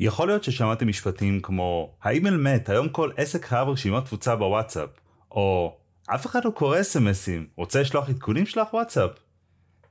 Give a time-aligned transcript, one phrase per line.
[0.00, 4.88] יכול להיות ששמעתם משפטים כמו האימייל מת, היום כל עסק חייב רשימת תפוצה בוואטסאפ,
[5.30, 5.76] או
[6.06, 9.10] אף אחד לא קורא אסמסים, רוצה לשלוח עדכונים שלך וואטסאפ.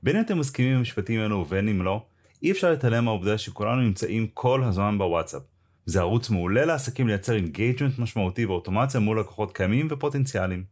[0.02, 2.04] בין אם אתם מסכימים עם המשפטים האלו ובין אם לא,
[2.42, 5.42] אי אפשר להתעלם מהעובדה שכולנו נמצאים כל הזמן בוואטסאפ.
[5.86, 10.64] זה ערוץ מעולה לעסקים לייצר engagement משמעותי ואוטומציה מול לקוחות קיימים ופוטנציאליים.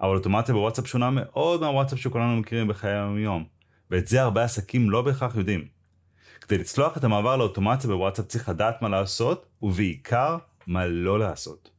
[0.00, 3.44] אבל אוטומציה בוואטסאפ שונה מאוד מהוואטסאפ שכולנו מכירים בחיי היום יום,
[3.90, 5.79] ואת זה הרבה עסקים לא בהכרח יודעים.
[6.40, 10.36] כדי לצלוח את המעבר לאוטומציה בוואטסאפ צריך לדעת מה לעשות, ובעיקר
[10.66, 11.70] מה לא לעשות.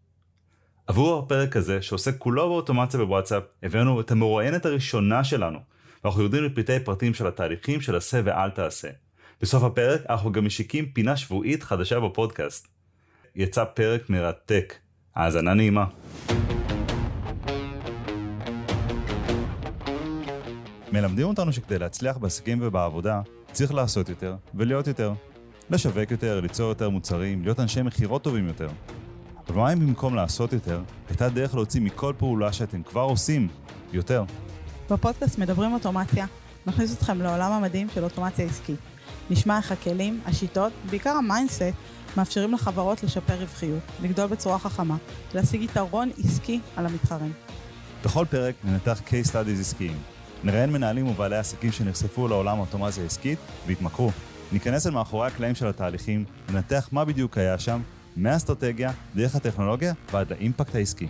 [0.87, 5.59] עבור הפרק הזה, שעוסק כולו באוטומציה בוואטסאפ, הבאנו את המרואיינת הראשונה שלנו,
[6.03, 8.89] ואנחנו יורדים לפרטי פרטים של התהליכים של עשה ואל תעשה.
[9.41, 12.67] בסוף הפרק אנחנו גם משיקים פינה שבועית חדשה בפודקאסט.
[13.35, 14.73] יצא פרק מרתק.
[15.15, 15.85] האזנה נעימה.
[20.91, 25.13] מלמדים אותנו שכדי להצליח בעסקים ובעבודה, צריך לעשות יותר ולהיות יותר.
[25.69, 28.69] לשווק יותר, ליצור יותר מוצרים, להיות אנשי מכירות טובים יותר.
[29.47, 33.47] אבל מה אם במקום לעשות יותר, הייתה דרך להוציא מכל פעולה שאתם כבר עושים
[33.93, 34.23] יותר?
[34.89, 36.25] בפודקאסט מדברים אוטומציה,
[36.65, 38.79] נכניס אתכם לעולם המדהים של אוטומציה עסקית.
[39.29, 41.61] נשמע איך הכלים, השיטות, בעיקר ה mindset,
[42.17, 44.97] מאפשרים לחברות לשפר רווחיות, לגדול בצורה חכמה,
[45.33, 47.31] ולהשיג יתרון עסקי על המתחרים.
[48.03, 49.97] בכל פרק ננתח case studies עסקיים.
[50.43, 54.11] נראיין מנהלים ובעלי עסקים שנחשפו לעולם האוטומציה העסקית והתמכרו.
[54.51, 57.81] ניכנס אל מאחורי הקלעים של התהליכים, ננתח מה בדיוק היה שם,
[58.15, 61.07] מהאסטרטגיה, דרך הטכנולוגיה ועד לאימפקט העסקי.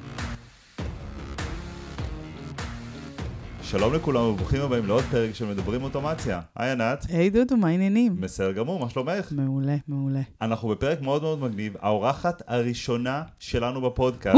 [3.62, 6.42] שלום לכולם וברוכים הבאים לעוד פרק של מדברים אוטומציה.
[6.56, 7.06] היי ענת.
[7.10, 8.22] היי דודו, מה העניינים?
[8.22, 9.32] בסדר גמור, מה שלומך?
[9.32, 10.22] מעולה, מעולה.
[10.42, 14.38] אנחנו בפרק מאוד מאוד מגניב, האורחת הראשונה שלנו בפודקאסט.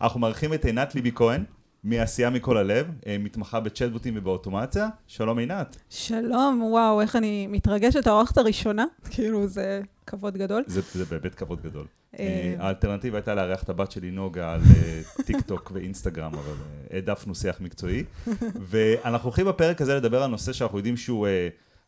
[0.00, 1.44] אנחנו מארחים את עינת ליבי כהן,
[1.84, 4.88] מעשייה מכל הלב, אה, מתמחה בצ'טבוטים ובאוטומציה.
[5.06, 5.76] שלום עינת.
[5.90, 10.64] שלום, וואו, איך אני מתרגשת, האורחת הראשונה, כאילו זה כבוד גדול.
[10.66, 11.86] זה, זה באמת כבוד גדול.
[12.18, 14.60] אה, אה, האלטרנטיבה הייתה לארח את הבת שלי נוגה על
[15.26, 16.54] טיק טוק ואינסטגרם, אבל
[16.90, 18.04] העדפנו שיח מקצועי.
[18.70, 21.26] ואנחנו הולכים בפרק הזה לדבר על נושא שאנחנו יודעים שהוא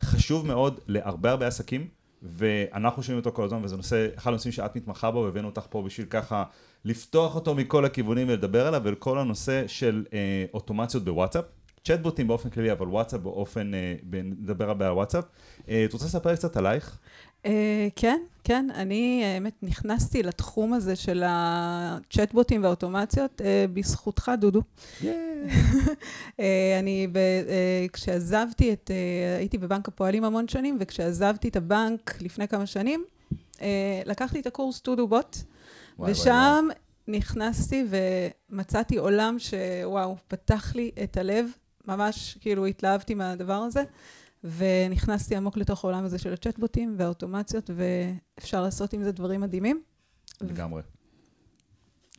[0.03, 1.89] חשוב מאוד להרבה הרבה עסקים,
[2.23, 5.83] ואנחנו שומעים אותו כל הזמן, וזה נושא, אחד הנושאים שאת מתמחה בו, והבאנו אותך פה
[5.83, 6.45] בשביל ככה
[6.85, 11.45] לפתוח אותו מכל הכיוונים ולדבר עליו, ולכל הנושא של אה, אוטומציות בוואטסאפ.
[11.85, 15.25] צ'טבוטים באופן כללי, אבל וואטסאפ באופן, אה, נדבר הרבה על וואטסאפ.
[15.69, 16.99] אה, את רוצה לספר קצת עלייך?
[17.47, 24.63] אה, כן, כן, אני האמת נכנסתי לתחום הזה של הצ'טבוטים והאוטומציות אה, בזכותך, דודו.
[26.41, 32.19] אה, אני, ב- אה, כשעזבתי את, אה, הייתי בבנק הפועלים המון שנים, וכשעזבתי את הבנק
[32.21, 33.05] לפני כמה שנים,
[33.63, 35.37] אה, לקחתי את הקורס דודו בוט,
[36.03, 36.69] וואי, ושם
[37.09, 37.85] נכנסתי
[38.51, 41.47] ומצאתי עולם שוואו, פתח לי את הלב,
[41.89, 43.83] ממש כאילו התלהבתי מהדבר הזה,
[44.45, 49.83] ונכנסתי עמוק לתוך העולם הזה של הצ'טבוטים והאוטומציות, ואפשר לעשות עם זה דברים מדהימים.
[50.41, 50.83] לגמרי.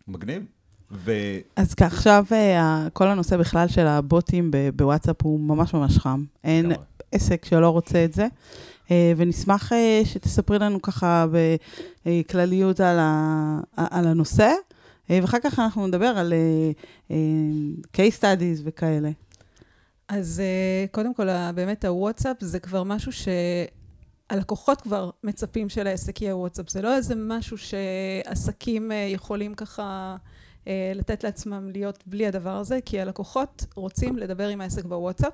[0.07, 0.45] מגניב.
[0.91, 1.11] ו...
[1.55, 6.23] אז עכשיו אה, כל הנושא בכלל של הבוטים בוואטסאפ הוא ממש ממש חם.
[6.43, 6.85] אין לגמרי.
[7.11, 8.27] עסק שלא רוצה את זה.
[8.91, 11.25] אה, ונשמח אה, שתספרי לנו ככה
[12.05, 14.53] בכלליות על, ה, על הנושא,
[15.09, 16.33] אה, ואחר כך אנחנו נדבר על
[17.97, 19.09] case studies וכאלה.
[20.07, 20.41] אז
[20.91, 23.11] קודם כל, באמת הוואטסאפ זה כבר משהו
[24.31, 26.69] שהלקוחות כבר מצפים שלעסק יהיה וואטסאפ.
[26.69, 30.15] זה לא איזה משהו שעסקים יכולים ככה
[30.95, 35.33] לתת לעצמם להיות בלי הדבר הזה, כי הלקוחות רוצים לדבר עם העסק בוואטסאפ,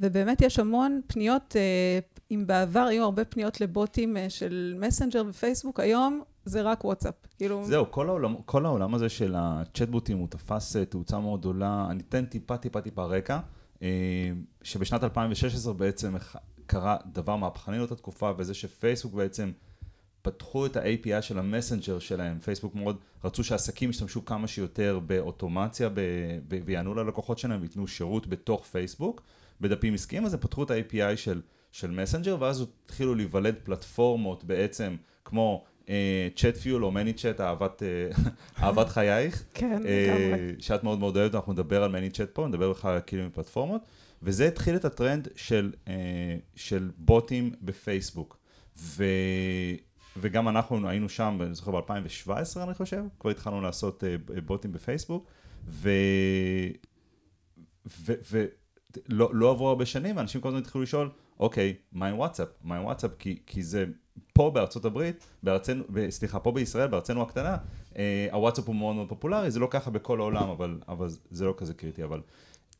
[0.00, 1.98] ובאמת יש המון פניות, אה,
[2.30, 7.14] אם בעבר היו הרבה פניות לבוטים אה, של מסנג'ר ופייסבוק, היום זה רק וואטסאפ.
[7.36, 7.64] כאילו...
[7.64, 11.86] זהו, כל העולם, כל העולם הזה של הצ'טבוטים הוא תפס אה, תאוצה מאוד גדולה.
[11.90, 13.38] אני אתן טיפה טיפה טיפה רקע,
[14.62, 16.14] שבשנת 2016 בעצם
[16.66, 19.52] קרה דבר מהפכני לאותה תקופה, וזה שפייסבוק בעצם
[20.22, 22.38] פתחו את ה-API של המסנג'ר שלהם.
[22.38, 28.64] פייסבוק מאוד רצו שעסקים ישתמשו כמה שיותר באוטומציה ב- ויענו ללקוחות שלהם וייתנו שירות בתוך
[28.64, 29.22] פייסבוק,
[29.60, 31.40] בדפים עסקיים, אז הם פתחו את ה-API של,
[31.72, 35.64] של מסנג'ר, ואז התחילו להיוולד פלטפורמות בעצם כמו
[36.36, 38.10] צ'אט פיול או מני צ'אט, אהבת, אה,
[38.64, 39.44] אהבת חייך.
[39.54, 40.54] כן, אה, לגמרי.
[40.58, 43.82] שאת מאוד מאוד אוהבת, אנחנו נדבר על מני צ'אט פה, נדבר בכלל על כאילו מפלטפורמות,
[44.22, 48.38] וזה התחיל את הטרנד של, אה, של בוטים בפייסבוק.
[48.78, 49.04] ו...
[50.16, 55.26] וגם אנחנו היינו שם, אני זוכר ב-2017 אני חושב, כבר התחלנו לעשות אה, בוטים בפייסבוק,
[55.68, 55.90] ו...
[57.86, 58.12] ו...
[58.30, 58.44] ו...
[59.08, 61.10] לא, לא עברו הרבה שנים, ואנשים כל הזמן התחילו לשאול,
[61.40, 62.48] אוקיי, מה עם וואטסאפ?
[62.62, 63.10] מה עם וואטסאפ?
[63.18, 63.84] כי, כי זה
[64.32, 67.56] פה בארצות הברית, בארצנו, סליחה, פה בישראל, בארצנו הקטנה,
[67.96, 71.54] אה, הוואטסאפ הוא מאוד מאוד פופולרי, זה לא ככה בכל העולם, אבל, אבל זה לא
[71.56, 72.20] כזה קריטי, אבל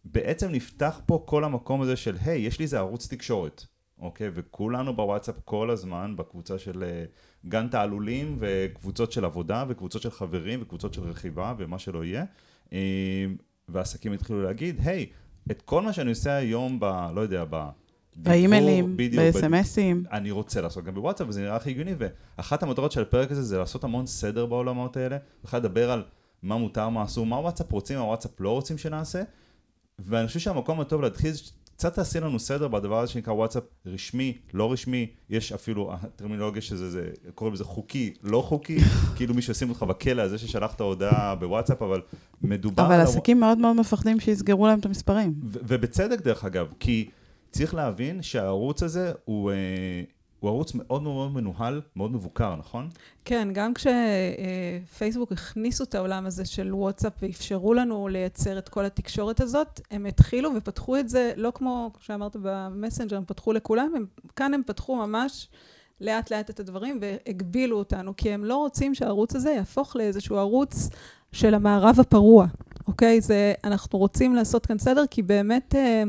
[0.05, 3.65] בעצם נפתח פה כל המקום הזה של, היי, יש לי איזה ערוץ תקשורת,
[3.99, 4.31] אוקיי?
[4.35, 7.05] וכולנו בוואטסאפ כל הזמן, בקבוצה של אה,
[7.49, 12.25] גן תעלולים, וקבוצות של עבודה, וקבוצות של חברים, וקבוצות של רכיבה, ומה שלא יהיה.
[12.73, 13.27] אה,
[13.69, 15.07] ועסקים התחילו להגיד, היי,
[15.51, 16.85] את כל מה שאני עושה היום ב...
[17.15, 17.69] לא יודע, ב...
[18.17, 20.05] באימיילים, בסמסים.
[20.13, 23.59] אני רוצה לעשות גם בוואטסאפ, וזה נראה הכי הגיוני, ואחת המטרות של הפרק הזה זה
[23.59, 26.05] לעשות המון סדר בעולמות האלה, בכלל לדבר על
[26.43, 29.23] מה מותר, מה אסור, מה וואטסאפ רוצים, מה וואטסאפ לא רוצים שנעשה,
[29.99, 31.33] ואני חושב שהמקום הטוב להתחיל
[31.81, 36.91] קצת תעשי לנו סדר בדבר הזה שנקרא וואטסאפ רשמי, לא רשמי, יש אפילו הטרמינולוגיה שזה,
[36.91, 38.79] זה, קוראים לזה חוקי, לא חוקי,
[39.17, 42.01] כאילו מי שישים אותך בכלא על זה ששלחת הודעה בוואטסאפ, אבל
[42.43, 42.87] מדובר...
[42.87, 45.35] אבל עסקים מאוד מאוד מפחדים שיסגרו להם את המספרים.
[45.43, 47.09] ובצדק דרך אגב, כי
[47.51, 49.57] צריך להבין שהערוץ הזה הוא, אה,
[50.41, 52.89] הוא ערוץ מאוד מאוד מנוהל, מאוד מבוקר, נכון?
[53.25, 59.41] כן, גם כשפייסבוק הכניסו את העולם הזה של וואטסאפ ואפשרו לנו לייצר את כל התקשורת
[59.41, 64.07] הזאת, הם התחילו ופתחו את זה, לא כמו שאמרת במסנג'ר, הם פתחו לכולם, הם,
[64.37, 65.49] כאן הם פתחו ממש
[66.01, 70.89] לאט לאט את הדברים והגבילו אותנו, כי הם לא רוצים שהערוץ הזה יהפוך לאיזשהו ערוץ
[71.33, 72.47] של המערב הפרוע,
[72.87, 73.21] אוקיי?
[73.21, 75.75] זה, אנחנו רוצים לעשות כאן סדר, כי באמת...
[75.75, 76.03] אה,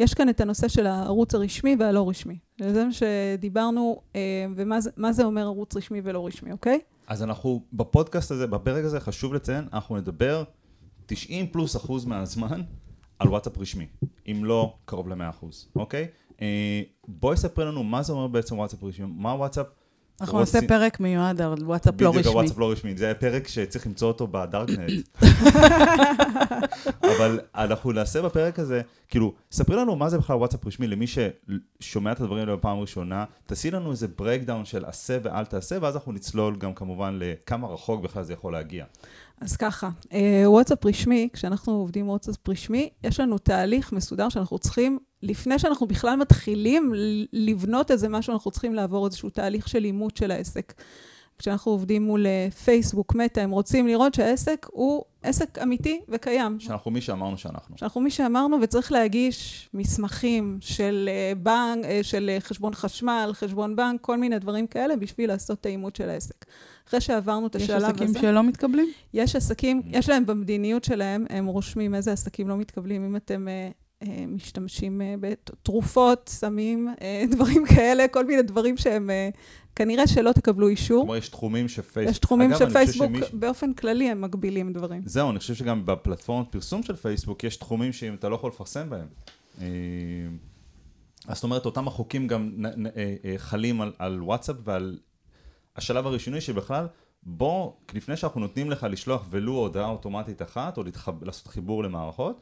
[0.00, 2.38] יש כאן את הנושא של הערוץ הרשמי והלא רשמי.
[2.60, 6.80] זה מה שדיברנו, אה, ומה זה, אומר ערוץ רשמי ולא רשמי, אוקיי?
[7.06, 10.44] אז אנחנו בפודקאסט הזה, בפרק הזה, חשוב לציין, אנחנו נדבר
[11.06, 12.62] 90 פלוס אחוז מהזמן
[13.18, 13.86] על וואטסאפ רשמי,
[14.26, 16.06] אם לא קרוב ל-100 אחוז, אוקיי?
[16.42, 19.66] אה, בואי ספרי לנו מה זה אומר בעצם וואטסאפ רשמי, מה וואטסאפ...
[20.20, 22.20] אנחנו נעשה פרק מיועד על וואטסאפ לא רשמי.
[22.20, 22.96] בדיוק, וואטסאפ לא רשמי.
[22.96, 25.08] זה פרק שצריך למצוא אותו בדארקנט.
[27.16, 32.12] אבל אנחנו נעשה בפרק הזה, כאילו, ספרי לנו מה זה בכלל וואטסאפ רשמי, למי ששומע
[32.12, 36.12] את הדברים האלה בפעם ראשונה, תעשי לנו איזה breakdown של עשה ואל תעשה, ואז אנחנו
[36.12, 38.84] נצלול גם כמובן לכמה רחוק בכלל זה יכול להגיע.
[39.40, 44.98] אז ככה, אה, וואטסאפ רשמי, כשאנחנו עובדים וואטסאפ רשמי, יש לנו תהליך מסודר שאנחנו צריכים,
[45.22, 46.92] לפני שאנחנו בכלל מתחילים
[47.32, 50.72] לבנות איזה משהו, אנחנו צריכים לעבור איזשהו תהליך של אימות של העסק.
[51.40, 56.60] כשאנחנו עובדים מול אה, פייסבוק, מטא, הם רוצים לראות שהעסק הוא עסק אמיתי וקיים.
[56.60, 57.78] שאנחנו מי שאמרנו שאנחנו.
[57.78, 64.16] שאנחנו מי שאמרנו, וצריך להגיש מסמכים של אה, בנק, של חשבון חשמל, חשבון בנק, כל
[64.16, 66.44] מיני דברים כאלה, בשביל לעשות את האימות של העסק.
[66.88, 67.86] אחרי שעברנו את השלב הזה...
[67.86, 68.86] יש עסקים שלא מתקבלים?
[69.14, 73.04] יש עסקים, יש להם במדיניות שלהם, הם רושמים איזה עסקים לא מתקבלים.
[73.04, 73.70] אם אתם אה, אה,
[74.28, 79.10] משתמשים אה, בתרופות, סמים, אה, דברים כאלה, כל מיני דברים שהם...
[79.10, 79.28] אה,
[79.76, 81.02] כנראה שלא תקבלו אישור.
[81.02, 82.10] כלומר, יש תחומים שפייסבוק...
[82.10, 83.30] יש תחומים שפייסבוק, שמיש...
[83.32, 85.02] באופן כללי, הם מגבילים דברים.
[85.04, 88.90] זהו, אני חושב שגם בפלטפורמת פרסום של פייסבוק, יש תחומים שאם אתה לא יכול לפרסם
[88.90, 89.06] בהם.
[89.60, 89.66] אה,
[91.28, 92.52] אז זאת אומרת, אותם החוקים גם
[92.96, 94.98] אה, חלים על, על וואטסאפ ועל
[95.76, 96.86] השלב הראשוני שבכלל,
[97.22, 102.40] בוא, לפני שאנחנו נותנים לך לשלוח ולו הודעה אוטומטית אחת, או להתחב, לעשות חיבור למערכות,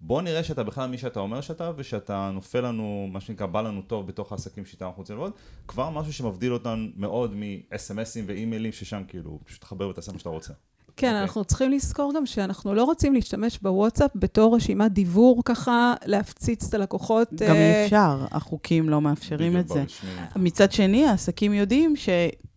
[0.00, 3.82] בוא נראה שאתה בכלל מי שאתה אומר שאתה, ושאתה נופל לנו, מה שנקרא, בא לנו
[3.82, 5.32] טוב בתוך העסקים שאיתם אנחנו רוצים לעבוד,
[5.68, 10.52] כבר משהו שמבדיל אותנו מאוד מ-SMSים ואימיילים, ששם כאילו, פשוט תחבר ותעשה מה שאתה רוצה.
[10.52, 11.10] כן, okay.
[11.10, 11.20] אוקיי.
[11.20, 16.74] אנחנו צריכים לזכור גם שאנחנו לא רוצים להשתמש בוואטסאפ בתור רשימת דיוור ככה, להפציץ את
[16.74, 17.32] הלקוחות.
[17.32, 19.80] גם אי אה, אפשר, החוקים לא מאפשרים את זה.
[19.80, 20.10] ברשמי.
[20.36, 22.08] מצד שני, העסקים יודעים ש...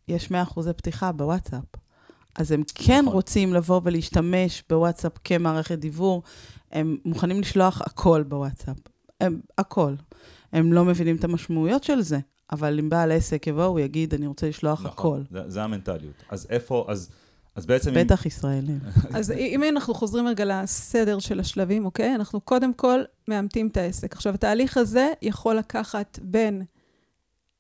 [0.07, 1.63] יש 100% פתיחה בוואטסאפ.
[2.35, 3.13] אז הם כן נכון.
[3.13, 6.23] רוצים לבוא ולהשתמש בוואטסאפ כמערכת דיוור.
[6.71, 8.77] הם מוכנים לשלוח הכל בוואטסאפ.
[9.21, 9.93] הם, הכל.
[10.53, 12.19] הם לא מבינים את המשמעויות של זה,
[12.51, 15.21] אבל אם בעל עסק יבוא, הוא יגיד, אני רוצה לשלוח נכון, הכל.
[15.31, 16.13] זה, זה המנטליות.
[16.29, 17.09] אז איפה, אז,
[17.55, 17.93] אז בעצם...
[17.95, 18.27] בטח אם...
[18.27, 18.79] ישראלים.
[19.13, 22.15] אז אם אנחנו חוזרים רגע לסדר של השלבים, אוקיי?
[22.15, 24.13] אנחנו קודם כל מאמתים את העסק.
[24.13, 26.63] עכשיו, התהליך הזה יכול לקחת בין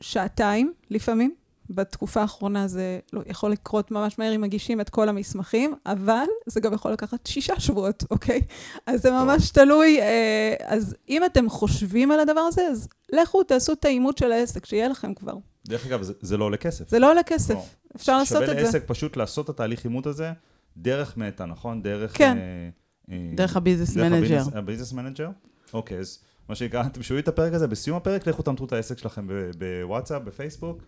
[0.01, 1.35] שעתיים, לפעמים,
[1.71, 6.59] בתקופה האחרונה זה לא, יכול לקרות ממש מהר אם מגישים את כל המסמכים, אבל זה
[6.59, 8.41] גם יכול לקחת שישה שבועות, אוקיי?
[8.85, 10.01] אז זה ממש תלוי.
[10.01, 14.65] אה, אז אם אתם חושבים על הדבר הזה, אז לכו תעשו את האימות של העסק,
[14.65, 15.33] שיהיה לכם כבר.
[15.67, 16.89] דרך אגב, זה, זה לא עולה כסף.
[16.89, 17.63] זה לא עולה כסף, לא.
[17.95, 18.53] אפשר לעשות את זה.
[18.53, 20.31] שווה לעסק פשוט לעשות את התהליך אימות הזה
[20.77, 21.81] דרך מטא, נכון?
[21.81, 22.17] דרך...
[22.17, 22.37] כן.
[22.37, 22.69] אה,
[23.11, 24.43] אה, דרך ה business manager.
[24.43, 25.29] דרך ה business manager?
[25.73, 28.97] אוקיי, אז מה שנקרא, אתם שומעים את הפרק הזה, בסיום הפרק לכו תאמתו את העסק
[28.97, 30.81] שלכם בוואטסאפ, בפייסבוק.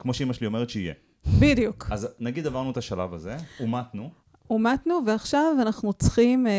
[0.00, 0.94] כמו שאימא שלי אומרת שיהיה.
[1.40, 1.86] בדיוק.
[1.90, 4.10] אז נגיד עברנו את השלב הזה, אומתנו.
[4.50, 6.52] אומתנו, ועכשיו אנחנו צריכים אה,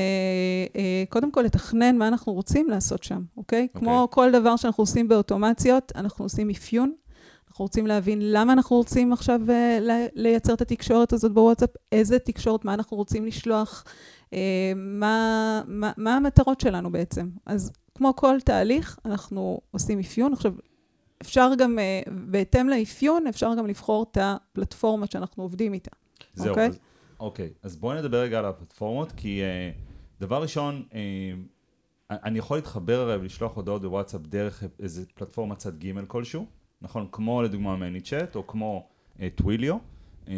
[0.75, 3.67] אה, קודם כל לתכנן מה אנחנו רוצים לעשות שם, אוקיי?
[3.75, 3.79] Okay.
[3.79, 6.93] כמו כל דבר שאנחנו עושים באוטומציות, אנחנו עושים אפיון.
[7.47, 9.79] אנחנו רוצים להבין למה אנחנו רוצים עכשיו אה,
[10.15, 13.83] לייצר את התקשורת הזאת בוואטסאפ, איזה תקשורת, מה אנחנו רוצים לשלוח,
[14.33, 17.29] אה, מה, מה, מה המטרות שלנו בעצם.
[17.45, 20.33] אז כמו כל תהליך, אנחנו עושים אפיון.
[20.33, 20.53] עכשיו,
[21.21, 25.91] אפשר גם, uh, בהתאם לאפיון, אפשר גם לבחור את הפלטפורמה שאנחנו עובדים איתה.
[26.33, 26.67] זהו, אוקיי?
[26.67, 26.79] אז,
[27.19, 30.93] אוקיי, אז בואי נדבר רגע על הפלטפורמות, כי uh, דבר ראשון, uh,
[32.11, 36.45] אני יכול להתחבר הרי ולשלוח הודעות בוואטסאפ דרך איזה פלטפורמה צד ג' כלשהו,
[36.81, 37.07] נכון?
[37.11, 38.87] כמו לדוגמה מני צ'אט או כמו
[39.19, 39.77] אה, טוויליו.
[40.27, 40.33] אה,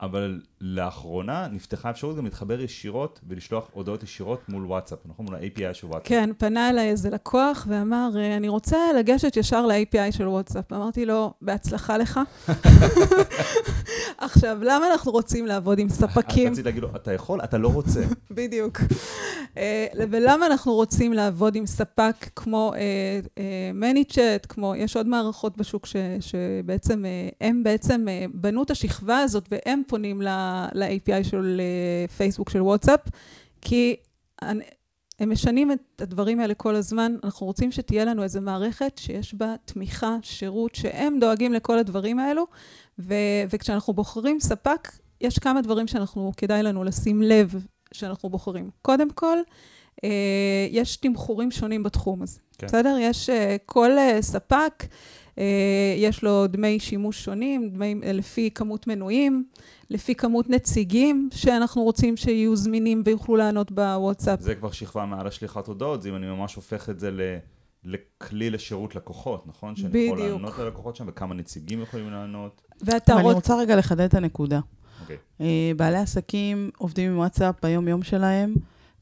[0.00, 5.26] אבל לאחרונה נפתחה אפשרות גם להתחבר ישירות ולשלוח הודעות ישירות מול וואטסאפ, נכון?
[5.26, 6.08] מול ה-API של וואטסאפ.
[6.08, 10.72] כן, פנה אליי איזה לקוח ואמר, אה, אני רוצה לגשת ישר ל-API של וואטסאפ.
[10.72, 12.20] אמרתי לו, בהצלחה לך.
[14.18, 16.52] עכשיו, למה אנחנו רוצים לעבוד עם ספקים?
[16.52, 18.00] רציתי להגיד לו, אתה יכול, אתה לא רוצה.
[18.30, 18.80] בדיוק.
[19.56, 22.72] אה, ולמה אנחנו רוצים לעבוד עם ספק כמו
[23.74, 25.86] מניצ'ט, אה, כמו, יש עוד מערכות בשוק
[26.20, 27.04] שבעצם,
[27.40, 30.22] הם בעצם בנו את השכבה הזאת והם פונים
[30.72, 31.60] ל-API של
[32.16, 33.00] פייסבוק של וואטסאפ,
[33.60, 33.96] כי
[35.20, 37.16] הם משנים את הדברים האלה כל הזמן.
[37.24, 42.46] אנחנו רוצים שתהיה לנו איזו מערכת שיש בה תמיכה, שירות, שהם דואגים לכל הדברים האלו,
[42.98, 43.14] ו-
[43.50, 44.88] וכשאנחנו בוחרים ספק,
[45.20, 48.70] יש כמה דברים שאנחנו, כדאי לנו לשים לב שאנחנו בוחרים.
[48.82, 49.38] קודם כל,
[50.04, 52.66] אה, יש תמחורים שונים בתחום הזה, כן.
[52.66, 52.96] בסדר?
[53.00, 54.84] יש אה, כל אה, ספק,
[55.96, 59.44] יש לו דמי שימוש שונים, דמי, לפי כמות מנויים,
[59.90, 64.40] לפי כמות נציגים שאנחנו רוצים שיהיו זמינים ויוכלו לענות בוואטסאפ.
[64.40, 67.20] זה כבר שכבה מעל השליחת הודעות, זה אם אני ממש הופך את זה ל...
[67.84, 69.76] לכלי לשירות לקוחות, נכון?
[69.76, 70.18] שאני בדיוק.
[70.18, 72.62] שאני יכול לענות ללקוחות שם, וכמה נציגים יכולים לענות.
[72.80, 73.24] ואתה רוצ...
[73.24, 74.58] אני רוצה רגע לחדד את הנקודה.
[74.58, 75.00] Okay.
[75.02, 75.16] אוקיי.
[75.40, 78.54] אה, בעלי עסקים עובדים עם וואטסאפ ביום-יום שלהם,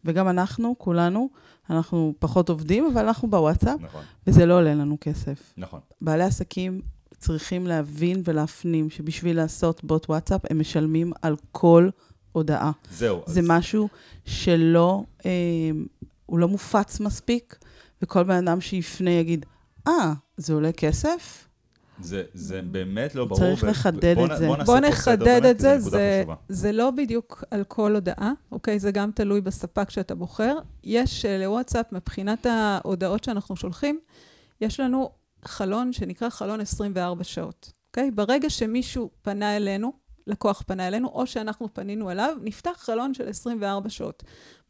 [0.04, 1.28] וגם אנחנו, כולנו,
[1.70, 4.02] אנחנו פחות עובדים, אבל אנחנו בוואטסאפ, נכון.
[4.26, 5.52] וזה לא עולה לנו כסף.
[5.56, 5.80] נכון.
[6.00, 6.80] בעלי עסקים
[7.18, 11.88] צריכים להבין ולהפנים שבשביל לעשות בוט וואטסאפ, הם משלמים על כל
[12.32, 12.70] הודעה.
[12.90, 13.22] זהו.
[13.26, 13.46] זה אז...
[13.48, 13.88] משהו
[14.24, 15.30] שלא, אה,
[16.26, 17.58] הוא לא מופץ מספיק,
[18.02, 19.46] וכל בן אדם שיפנה יגיד,
[19.88, 21.48] אה, ah, זה עולה כסף?
[22.02, 23.40] זה, זה באמת לא ברור.
[23.40, 24.46] צריך לחדד בוא, את זה.
[24.46, 28.78] בוא, בוא נחדד את זה, זה, זה לא בדיוק על כל הודעה, אוקיי?
[28.78, 30.58] זה גם תלוי בספק שאתה בוחר.
[30.84, 33.98] יש אה, לוואטסאפ, מבחינת ההודעות שאנחנו שולחים,
[34.60, 35.10] יש לנו
[35.44, 38.10] חלון שנקרא חלון 24 שעות, אוקיי?
[38.10, 39.92] ברגע שמישהו פנה אלינו,
[40.26, 44.22] לקוח פנה אלינו, או שאנחנו פנינו אליו, נפתח חלון של 24 שעות.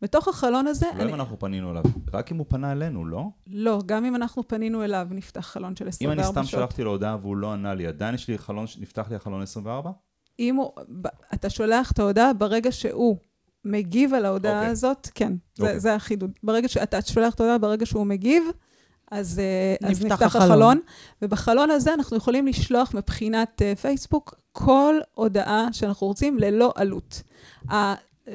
[0.03, 0.87] בתוך החלון הזה...
[0.97, 1.11] לא אני...
[1.11, 3.25] אם אנחנו פנינו אליו, רק אם הוא פנה אלינו, לא?
[3.47, 6.35] לא, גם אם אנחנו פנינו אליו, נפתח חלון של 24 שעות.
[6.35, 9.07] אם אני סתם שלחתי לו הודעה והוא לא ענה לי, עדיין יש לי חלון, נפתח
[9.11, 9.91] לי החלון 24?
[10.39, 10.71] אם הוא...
[11.35, 13.17] אתה שולח את ההודעה ברגע שהוא
[13.65, 14.57] מגיב על ההודעה okay.
[14.57, 14.71] אוקיי.
[14.71, 15.37] הזאת, כן, okay.
[15.55, 15.81] זה, אוקיי.
[15.81, 16.31] זה החידוד.
[16.43, 18.43] ברגע שאתה שולח את ההודעה, ברגע שהוא מגיב,
[19.11, 20.51] אז, אה, נפתח, אז נפתח החלון.
[20.51, 20.81] החלון.
[21.23, 27.23] ובחלון הזה אנחנו יכולים לשלוח מבחינת uh, פייסבוק כל הודעה שאנחנו רוצים ללא עלות.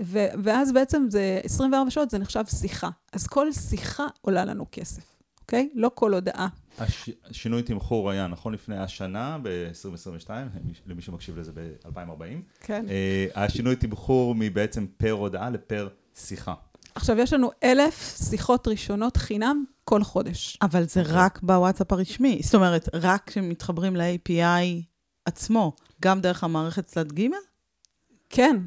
[0.04, 2.90] ו- ואז בעצם זה 24 שעות, זה נחשב שיחה.
[3.14, 5.04] אז כל שיחה עולה לנו כסף,
[5.42, 5.70] אוקיי?
[5.74, 6.48] לא כל הודעה.
[6.80, 7.10] הש...
[7.32, 10.30] שינוי תמחור היה נכון לפני השנה, ב-2022,
[10.88, 12.22] למי שמקשיב לזה ב-2040.
[12.62, 12.86] כן.
[12.88, 16.54] Uh, השינוי תמחור מבעצם פר הודעה לפר שיחה.
[16.96, 20.58] עכשיו, יש לנו אלף שיחות ראשונות חינם כל חודש.
[20.62, 22.40] אבל זה רק בוואטסאפ הרשמי.
[22.44, 24.84] זאת אומרת, רק כשמתחברים ל-API
[25.26, 27.28] עצמו, גם דרך המערכת צד ג'?
[28.30, 28.58] כן,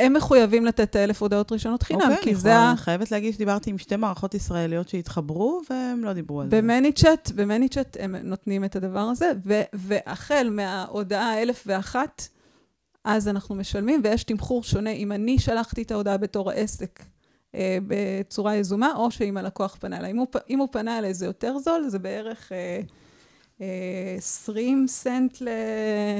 [0.00, 2.70] הם מחויבים לתת אלף הודעות ראשונות חינם, okay, כי זה ה...
[2.70, 7.34] אני חייבת להגיד שדיברתי עם שתי מערכות ישראליות שהתחברו, והם לא דיברו על במניצ'ט, זה.
[7.34, 12.28] במניצ'ט הם נותנים את הדבר הזה, ו- והחל מההודעה אלף ואחת,
[13.04, 14.90] אז אנחנו משלמים, ויש תמחור שונה.
[14.90, 17.15] אם אני שלחתי את ההודעה בתור העסק אה,
[17.86, 20.10] בצורה יזומה, או שאם הלקוח פנה אליי.
[20.10, 22.80] אם אם הוא פנה אליי זה יותר זול, זה בערך אה,
[23.60, 25.48] אה, 20 סנט ל,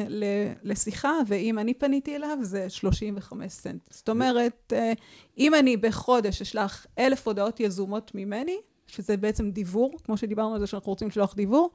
[0.09, 0.25] ל,
[0.63, 3.81] לשיחה, ואם אני פניתי אליו זה 35 סנט.
[3.91, 4.93] זאת אומרת, אה,
[5.39, 10.67] אם אני בחודש אשלח אלף הודעות יזומות ממני, שזה בעצם דיוור, כמו שדיברנו על זה
[10.67, 11.71] שאנחנו רוצים לשלוח דיוור,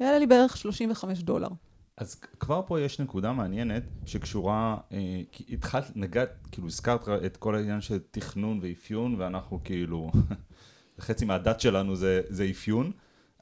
[0.00, 1.48] יעלה לי בערך 35 דולר.
[1.96, 7.80] אז כבר פה יש נקודה מעניינת שקשורה, אה, התחלת, נגעת, כאילו הזכרת את כל העניין
[7.80, 10.10] של תכנון ואפיון, ואנחנו כאילו,
[11.00, 12.92] חצי מהדת שלנו זה, זה אפיון,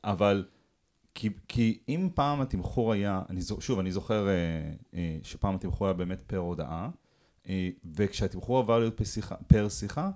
[0.05, 0.45] אבל
[1.15, 4.33] כי, כי אם פעם התמחור היה, אני, שוב, אני זוכר אה,
[4.95, 6.91] אה, שפעם התמחור היה באמת פר הודעה,
[7.49, 10.11] אה, וכשהתמחור עבר להיות פר שיחה, פר שיחה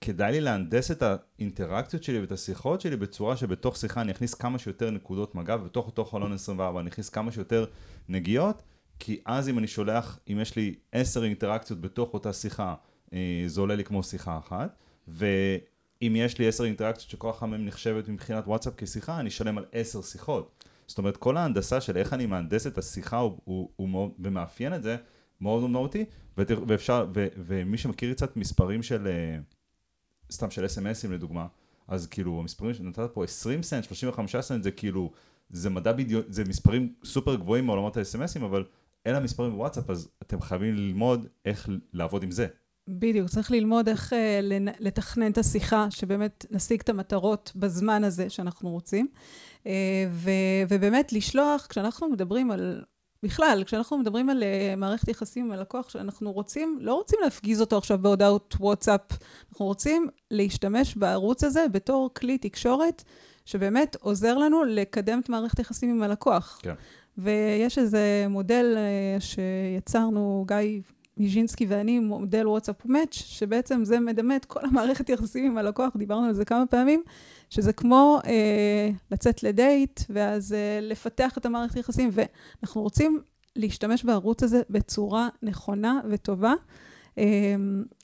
[0.00, 4.58] כדאי לי להנדס את האינטראקציות שלי ואת השיחות שלי בצורה שבתוך שיחה אני אכניס כמה
[4.58, 7.64] שיותר נקודות מגע ובתוך אותו חלון 24 אני אכניס כמה שיותר
[8.08, 8.62] נגיעות
[8.98, 12.74] כי אז אם אני שולח, אם יש לי עשר אינטראקציות בתוך אותה שיחה
[13.12, 14.76] אה, זה עולה לי כמו שיחה אחת
[15.08, 19.64] ואם יש לי עשר אינטראקציות שכל אחת מהן נחשבת מבחינת וואטסאפ כשיחה אני אשלם על
[19.72, 20.64] עשר שיחות.
[20.86, 24.74] זאת אומרת כל ההנדסה של איך אני מהנדס את השיחה הוא, הוא, הוא מאוד, ומאפיין
[24.74, 24.96] את זה
[25.40, 26.04] מאוד מהותי
[26.36, 29.38] ואפשר, ו, ומי שמכיר קצת מספרים של אה,
[30.32, 31.46] סתם של אס.אם.אסים לדוגמה,
[31.88, 35.10] אז כאילו המספרים שנתת פה 20 סנט, 35 סנט זה כאילו,
[35.50, 38.64] זה מדע בדיוק, זה מספרים סופר גבוהים מעולמות האס.אם.אסים, אבל
[39.06, 42.46] אלה המספרים בוואטסאפ, אז אתם חייבים ללמוד איך לעבוד עם זה.
[42.88, 44.40] בדיוק, צריך ללמוד איך אה,
[44.78, 49.08] לתכנן את השיחה, שבאמת נשיג את המטרות בזמן הזה שאנחנו רוצים.
[49.66, 49.72] אה,
[50.10, 50.30] ו-
[50.68, 52.82] ובאמת לשלוח, כשאנחנו מדברים על,
[53.22, 57.78] בכלל, כשאנחנו מדברים על אה, מערכת יחסים עם הלקוח, שאנחנו רוצים, לא רוצים להפגיז אותו
[57.78, 59.00] עכשיו בהודעות וואטסאפ,
[59.50, 63.04] אנחנו רוצים להשתמש בערוץ הזה בתור כלי תקשורת,
[63.44, 66.58] שבאמת עוזר לנו לקדם את מערכת היחסים עם הלקוח.
[66.62, 66.74] כן.
[67.18, 70.80] ויש איזה מודל אה, שיצרנו, גיא
[71.18, 76.26] מיז'ינסקי ואני, מודל וואטסאפ מאץ', שבעצם זה מדמה את כל המערכת יחסים עם הלקוח, דיברנו
[76.26, 77.02] על זה כמה פעמים,
[77.50, 83.20] שזה כמו אה, לצאת לדייט, ואז אה, לפתח את המערכת יחסים, ואנחנו רוצים
[83.56, 86.54] להשתמש בערוץ הזה בצורה נכונה וטובה.
[87.18, 87.56] אה,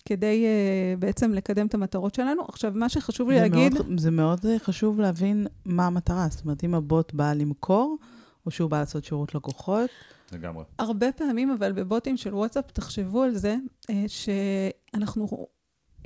[0.04, 2.42] כדי אה, בעצם לקדם את המטרות שלנו.
[2.48, 3.74] עכשיו, מה שחשוב לי להגיד...
[3.74, 6.26] מאוד, זה מאוד חשוב להבין מה המטרה.
[6.30, 7.96] זאת אומרת, אם הבוט בא למכור,
[8.46, 9.90] או שהוא בא לעשות שירות לקוחות,
[10.32, 10.64] לגמרי.
[10.78, 13.56] הרבה פעמים, אבל בבוטים של וואטסאפ, תחשבו על זה,
[13.90, 15.46] אה, שאנחנו,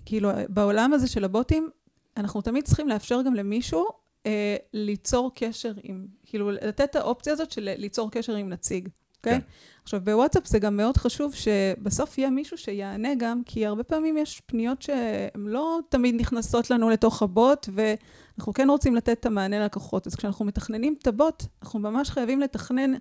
[0.05, 1.71] כאילו, בעולם הזה של הבוטים,
[2.17, 3.87] אנחנו תמיד צריכים לאפשר גם למישהו
[4.27, 9.41] אה, ליצור קשר עם, כאילו, לתת את האופציה הזאת של ליצור קשר עם נציג, אוקיי?
[9.41, 9.47] כן.
[9.47, 9.83] Okay?
[9.83, 14.43] עכשיו, בוואטסאפ זה גם מאוד חשוב שבסוף יהיה מישהו שיענה גם, כי הרבה פעמים יש
[14.47, 20.07] פניות שהן לא תמיד נכנסות לנו לתוך הבוט, ואנחנו כן רוצים לתת את המענה ללקוחות.
[20.07, 22.93] אז כשאנחנו מתכננים את הבוט, אנחנו ממש חייבים לתכנן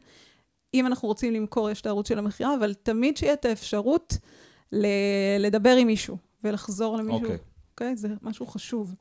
[0.73, 4.17] אם אנחנו רוצים למכור, יש את הערוץ של המכירה, אבל תמיד שיהיה את האפשרות
[5.39, 7.21] לדבר עם מישהו ולחזור למישהו.
[7.21, 7.37] אוקיי.
[7.71, 7.95] אוקיי?
[7.95, 8.95] זה משהו חשוב.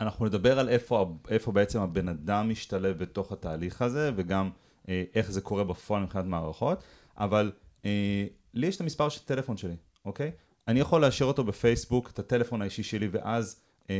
[0.00, 4.50] אנחנו נדבר על איפה, איפה בעצם הבן אדם משתלב בתוך התהליך הזה, וגם
[4.88, 6.82] איך זה קורה בפועל מבחינת מערכות,
[7.16, 7.52] אבל
[7.84, 10.30] אה, לי יש את המספר של טלפון שלי, אוקיי?
[10.68, 13.56] אני יכול לאשר אותו בפייסבוק, את הטלפון האישי שלי, ואז,
[13.90, 13.96] אה,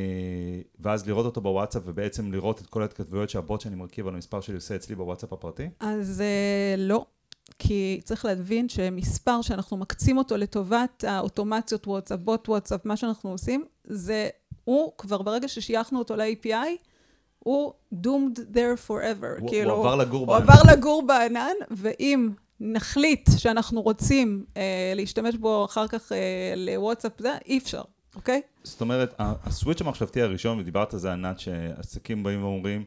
[0.80, 4.54] ואז לראות אותו בוואטסאפ, ובעצם לראות את כל ההתכתבויות שהבוט שאני מרכיב על המספר שלי
[4.54, 5.68] עושה אצלי בוואטסאפ הפרטי.
[5.80, 7.06] אז אה, לא,
[7.58, 13.64] כי צריך להבין שמספר שאנחנו מקצים אותו לטובת האוטומציות וואטסאפ, בוט וואטסאפ, מה שאנחנו עושים,
[13.84, 14.28] זה,
[14.64, 16.84] הוא כבר ברגע ששייכנו אותו ל-API,
[17.44, 19.40] הוא doomed there forever.
[19.40, 20.42] הוא, כאילו, הוא עבר לגור הוא בענן.
[20.42, 24.62] עבר לגור בענן, ואם נחליט שאנחנו רוצים אה,
[24.96, 26.18] להשתמש בו אחר כך אה,
[26.56, 27.82] לוואטסאפ, זה אי אפשר,
[28.16, 28.40] אוקיי?
[28.62, 32.84] זאת אומרת, הסוויץ' המחשבתי הראשון, ודיברת על זה ענת, שעסקים באים ואומרים,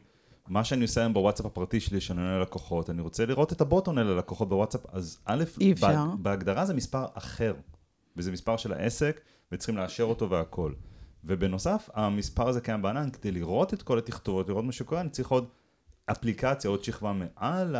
[0.48, 3.86] מה שאני עושה היום בוואטסאפ הפרטי שלי, שאני עונה ללקוחות, אני רוצה לראות את הבוט
[3.86, 5.86] עונה ללקוחות בוואטסאפ, אז א', אי אפשר.
[5.86, 7.54] בה- בהגדרה זה מספר אחר,
[8.16, 9.20] וזה מספר של העסק,
[9.52, 10.72] וצריכים לאשר אותו והכל.
[11.24, 15.28] ובנוסף, המספר הזה קיים בענן, כדי לראות את כל התכתובות, לראות מה שקורה, אני צריך
[15.28, 15.48] עוד
[16.10, 17.76] אפליקציה, עוד שכבה מעל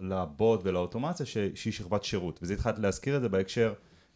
[0.00, 2.38] לבוט ולאוטומציה, שהיא שכבת שירות.
[2.42, 3.72] וזה התחלתי להזכיר את זה בהקשר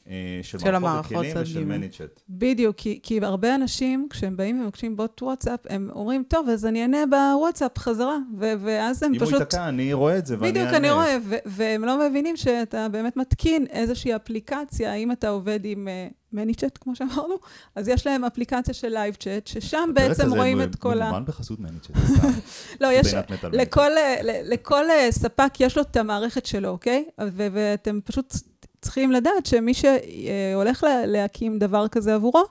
[0.09, 1.65] אה, של, של מערכות הכלים ושל ג'.
[1.65, 2.21] מניצ'ט.
[2.29, 6.83] בדיוק, כי, כי הרבה אנשים, כשהם באים ומבקשים בוט וואטסאפ, הם אומרים, טוב, אז אני
[6.83, 9.41] אענה בוואטסאפ חזרה, ו- ואז הם אם הוא פשוט...
[9.41, 10.77] ייתקע, אני רואה את זה ואני בדיוק, אענה.
[10.77, 15.89] אני רואה, ו- והם לא מבינים שאתה באמת מתקין איזושהי אפליקציה, אם אתה עובד עם
[16.35, 17.35] מניצ'ט, כמו שאמרנו,
[17.75, 21.05] אז יש להם אפליקציה של live chat, ששם הפרק בעצם הזה רואים את כל ה...
[21.05, 21.91] ממומן בחסות מניצ'ט.
[22.81, 23.15] לא, יש...
[23.53, 23.91] לכל,
[24.23, 27.05] לכל אה, ספק יש לו את המערכת שלו, אוקיי?
[27.19, 28.35] ואתם פשוט
[28.81, 32.43] צריכים לדעת שמי שהולך לה- להקים דבר כזה עבורו,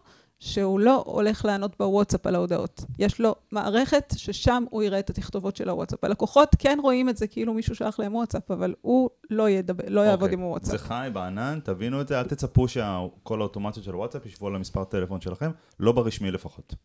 [0.43, 2.86] שהוא לא הולך לענות בוואטסאפ על ההודעות.
[2.99, 6.03] יש לו מערכת ששם הוא יראה את התכתובות של הוואטסאפ.
[6.03, 10.01] הלקוחות כן רואים את זה כאילו מישהו שלח להם וואטסאפ, אבל הוא לא, ידבר, לא
[10.01, 10.34] יעבוד אוקיי.
[10.34, 10.71] עם הוואטסאפ.
[10.71, 14.84] זה חי בענן, תבינו את זה, אל תצפו שכל האוטומציות של וואטסאפ ישבו על המספר
[14.84, 16.75] טלפון שלכם, לא ברשמי לפחות.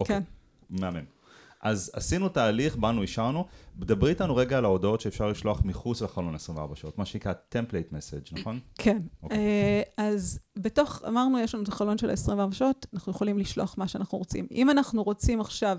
[0.00, 0.22] אוקיי, כן.
[0.70, 1.04] מהמם.
[1.62, 3.46] אז עשינו תהליך, באנו, אישרנו.
[3.78, 8.22] דברי איתנו רגע על ההודעות שאפשר לשלוח מחוץ לחלון 24 שעות, מה שנקרא template message,
[8.32, 8.60] נכון?
[8.78, 9.02] כן.
[9.22, 9.38] אוקיי.
[9.38, 13.88] אה, אז בתוך, אמרנו, יש לנו את החלון של ה-24 שעות, אנחנו יכולים לשלוח מה
[13.88, 14.46] שאנחנו רוצים.
[14.50, 15.78] אם אנחנו רוצים עכשיו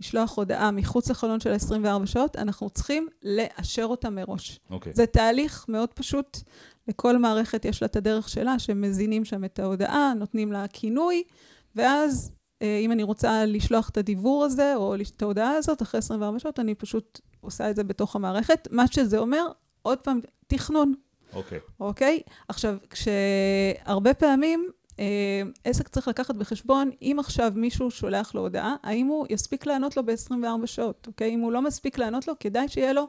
[0.00, 4.60] לשלוח הודעה מחוץ לחלון של ה-24 שעות, אנחנו צריכים לאשר אותה מראש.
[4.70, 4.92] אוקיי.
[4.94, 6.38] זה תהליך מאוד פשוט.
[6.88, 11.22] לכל מערכת יש לה את הדרך שלה, שמזינים שם את ההודעה, נותנים לה כינוי,
[11.76, 12.32] ואז
[12.84, 16.74] אם אני רוצה לשלוח את הדיוור הזה, או את ההודעה הזאת אחרי 24 שעות, אני
[16.74, 18.68] פשוט עושה את זה בתוך המערכת.
[18.70, 19.46] מה שזה אומר,
[19.82, 20.94] עוד פעם, תכנון.
[21.32, 21.58] אוקיי.
[21.80, 22.20] אוקיי?
[22.48, 29.06] עכשיו, כשהרבה פעמים אה, עסק צריך לקחת בחשבון, אם עכשיו מישהו שולח לו הודעה, האם
[29.06, 31.34] הוא יספיק לענות לו ב-24 שעות, אוקיי?
[31.34, 33.08] אם הוא לא מספיק לענות לו, כדאי שיהיה לו,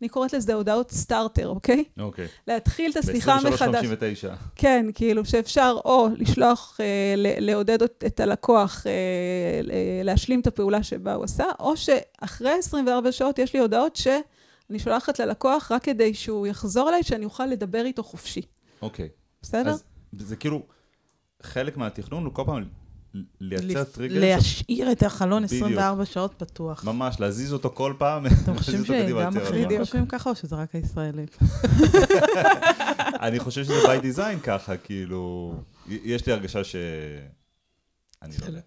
[0.00, 1.84] אני קוראת לזה הודעות סטארטר, אוקיי?
[1.98, 2.26] אוקיי.
[2.48, 3.86] להתחיל את השיחה מחדש.
[3.86, 4.28] ב-23.59.
[4.56, 8.92] כן, כאילו שאפשר או לשלוח, אה, לעודד את הלקוח אה,
[9.62, 9.72] ל-
[10.04, 15.18] להשלים את הפעולה שבה הוא עשה, או שאחרי 24 שעות יש לי הודעות שאני שולחת
[15.18, 18.42] ללקוח רק כדי שהוא יחזור אליי, שאני אוכל לדבר איתו חופשי.
[18.82, 19.08] אוקיי.
[19.42, 19.70] בסדר?
[19.70, 19.82] אז
[20.18, 20.62] זה כאילו,
[21.42, 22.64] חלק מהתכנון הוא כל פעם
[23.40, 24.20] לייצר טריגר.
[24.20, 25.62] להשאיר את החלון בדיוק.
[25.62, 26.84] 24 שעות פתוח.
[26.84, 28.26] ממש, להזיז אותו כל פעם.
[28.26, 29.68] אתם חושבים שגם אחרים.
[29.80, 31.26] חושבים ככה, או שזה רק הישראלים?
[33.26, 35.54] אני חושב שזה by design ככה, כאילו...
[35.88, 36.76] יש לי הרגשה ש...
[38.22, 38.60] אני לא יודע.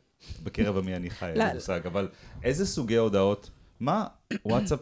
[0.44, 1.44] בקרב עמי אני חי, אין לא.
[1.44, 2.10] לי מושג, אבל
[2.44, 3.50] איזה סוגי הודעות,
[3.80, 4.08] מה
[4.46, 4.80] וואטסאפ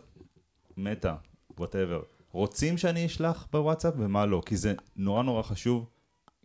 [0.77, 1.13] מטא,
[1.57, 4.41] whatever, רוצים שאני אשלח בוואטסאפ ומה לא?
[4.45, 5.85] כי זה נורא נורא חשוב.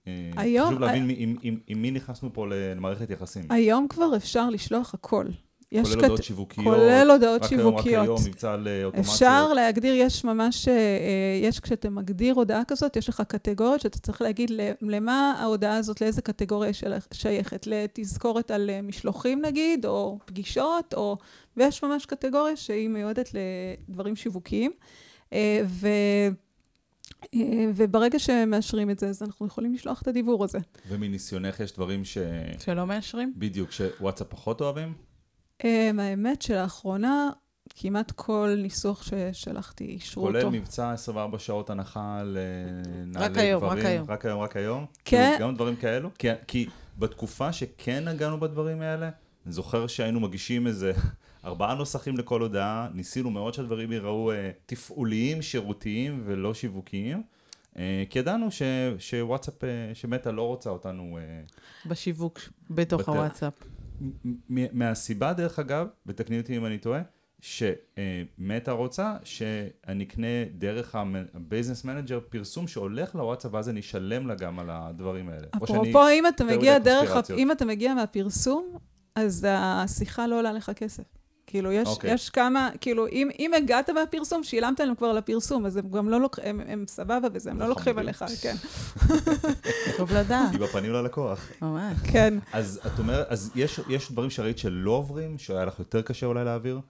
[0.07, 3.45] אה, היום- חשוב להבין מי- עם- עם עם מי נכנסנו פה למערכת יחסים.
[3.51, 5.27] היום כבר אפשר לשלוח הכל.
[5.73, 6.67] יש כולל קט- הודעות שיווקיות.
[6.67, 8.05] כולל הודעות רק היום, רק שיווקיות.
[8.05, 9.13] היום, מבצע על אה, אוטומציות.
[9.15, 10.75] אפשר להגדיר, יש ממש, אה,
[11.43, 14.51] יש כשאתה מגדיר הודעה כזאת, יש לך קטגוריות שאתה צריך להגיד
[14.83, 16.71] למה ההודעה הזאת, לאיזה קטגוריה
[17.13, 21.17] שייכת, לתזכורת על משלוחים נגיד, או פגישות, או...
[21.57, 23.31] ויש ממש קטגוריה שהיא מיועדת
[23.89, 24.71] לדברים שיווקיים.
[25.65, 25.89] ו...
[27.75, 30.59] וברגע שמאשרים את זה, אז אנחנו יכולים לשלוח את הדיוור הזה.
[30.89, 32.19] ומניסיונך יש דברים ש...
[32.59, 33.33] שלא מאשרים?
[33.37, 34.93] בדיוק, שוואטסאפ פחות אוהבים?
[35.65, 37.31] אה, האמת שלאחרונה,
[37.75, 40.51] כמעט כל ניסוח ששלחתי, אישרו כולל אותו.
[40.51, 43.79] מבצע 24 שעות הנחה לנעלי רק היום, גברים.
[43.79, 44.07] רק היום.
[44.11, 44.87] רק היום, רק היום?
[45.05, 45.31] כן.
[45.33, 46.11] כאילו, גם דברים כאלו?
[46.19, 46.67] כי, כי
[46.99, 49.11] בתקופה שכן נגענו בדברים האלה,
[49.47, 50.93] אני זוכר שהיינו מגישים איזה
[51.45, 57.23] ארבעה נוסחים לכל הודעה, ניסינו מאוד שהדברים ייראו אה, תפעוליים, שירותיים ולא שיווקיים.
[57.79, 58.63] אה, כי ידענו ש,
[58.99, 61.23] שוואטסאפ, אה, שמטא לא רוצה אותנו אה,
[61.87, 62.39] בשיווק
[62.71, 63.55] בתוך בת- הוואטסאפ.
[64.49, 67.01] מהסיבה, דרך אגב, ותקני אותי אם אני טועה,
[67.41, 70.27] שמטא רוצה שאני אקנה
[70.59, 70.95] דרך
[71.35, 75.47] ה business manager פרסום שהולך לוואטסאפ ואז אני אשלם לה גם על הדברים האלה.
[75.57, 77.31] אפרופו, אם אתה מגיע דרך.
[77.39, 78.77] אם אתה מגיע מהפרסום,
[79.15, 81.03] אז השיחה לא עולה לך כסף.
[81.53, 82.15] כאילו, יש, אוקיי.
[82.15, 86.21] יש כמה, כאילו, אם, אם הגעת מהפרסום, שילמת להם כבר לפרסום, אז הם גם לא
[86.21, 88.09] לוקחים, הם, הם סבבה בזה, הם לא לוקחים חמודים.
[88.09, 88.55] עליך, כן.
[89.97, 91.49] טוב לדעת, היא בפנים ללקוח.
[91.63, 91.97] ממש.
[92.13, 92.35] כן.
[92.53, 96.45] אז את אומרת, אז יש, יש דברים שראית שלא עוברים, שהיה לך יותר קשה אולי
[96.45, 96.81] להעביר?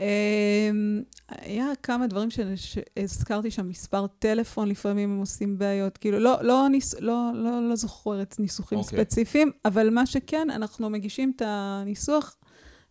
[0.00, 6.36] אמ, היה כמה דברים ש- שהזכרתי שם, מספר טלפון, לפעמים הם עושים בעיות, כאילו, לא,
[6.42, 8.98] לא, ניס, לא, לא, לא זוכרת ניסוחים אוקיי.
[8.98, 12.36] ספציפיים, אבל מה שכן, אנחנו מגישים את הניסוח,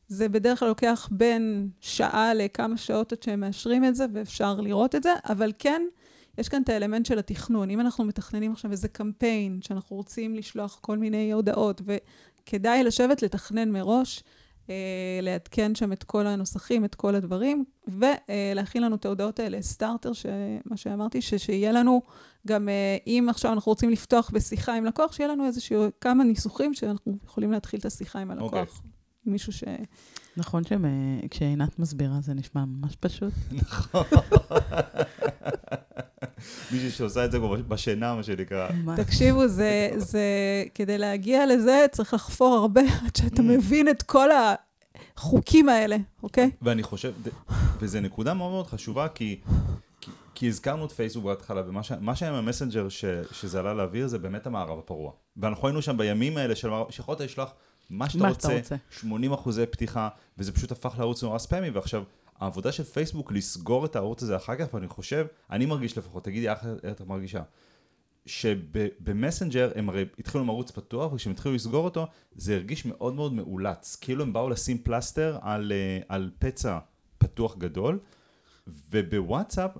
[0.07, 4.95] זה בדרך כלל לוקח בין שעה לכמה שעות עד שהם מאשרים את זה, ואפשר לראות
[4.95, 5.81] את זה, אבל כן,
[6.37, 7.69] יש כאן את האלמנט של התכנון.
[7.69, 13.71] אם אנחנו מתכננים עכשיו איזה קמפיין, שאנחנו רוצים לשלוח כל מיני הודעות, וכדאי לשבת לתכנן
[13.71, 14.23] מראש,
[14.69, 20.11] אה, לעדכן שם את כל הנוסחים, את כל הדברים, ולהכין לנו את ההודעות האלה, סטארטר,
[20.65, 22.01] מה שאמרתי, שיהיה לנו
[22.47, 26.73] גם, אה, אם עכשיו אנחנו רוצים לפתוח בשיחה עם לקוח, שיהיה לנו איזשהו כמה ניסוחים
[26.73, 28.45] שאנחנו יכולים להתחיל את השיחה עם הלקוח.
[28.45, 28.94] אוקיי.
[29.25, 29.63] מישהו ש...
[30.37, 33.33] נכון שכשעינת מסבירה זה נשמע ממש פשוט.
[36.71, 38.69] מישהי שעושה את זה כבר בשינה, מה שנקרא.
[38.95, 40.23] תקשיבו, זה, זה,
[40.75, 44.29] כדי להגיע לזה, צריך לחפור הרבה עד שאתה מבין את כל
[45.17, 46.51] החוקים האלה, אוקיי?
[46.61, 47.13] ואני חושב,
[47.79, 49.39] וזו נקודה מאוד מאוד חשובה, כי,
[50.01, 54.19] כי, כי הזכרנו את פייסבוק בהתחלה, ומה שהיה עם המסנג'ר ש, שזה עלה לאוויר, זה
[54.19, 55.11] באמת המערב הפרוע.
[55.37, 57.53] ואנחנו היינו שם בימים האלה של מערב- שיכולת לשלוח
[57.89, 58.75] מה שאתה מה רוצה, רוצה.
[58.89, 62.03] 80 אחוזי פתיחה, וזה פשוט הפך לערוץ נורא ספאמי, ועכשיו,
[62.39, 66.49] העבודה של פייסבוק לסגור את הערוץ הזה אחר כך, ואני חושב, אני מרגיש לפחות, תגידי
[66.49, 66.59] איך
[66.91, 67.41] את מרגישה,
[68.25, 73.33] שבמסנג'ר הם הרי התחילו עם ערוץ פתוח, וכשהם התחילו לסגור אותו, זה הרגיש מאוד מאוד
[73.33, 73.97] מאולץ.
[74.01, 76.79] כאילו הם באו לשים פלסטר על, אה, על פצע
[77.17, 77.99] פתוח גדול,
[78.91, 79.71] ובוואטסאפ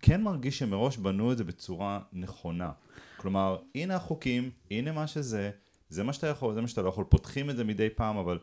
[0.00, 2.70] כן מרגיש שמראש בנו את זה בצורה נכונה.
[3.16, 5.50] כלומר, הנה החוקים, הנה מה שזה,
[5.90, 7.04] זה מה שאתה יכול, זה מה שאתה לא יכול.
[7.04, 8.38] פותחים את זה מדי פעם, אבל...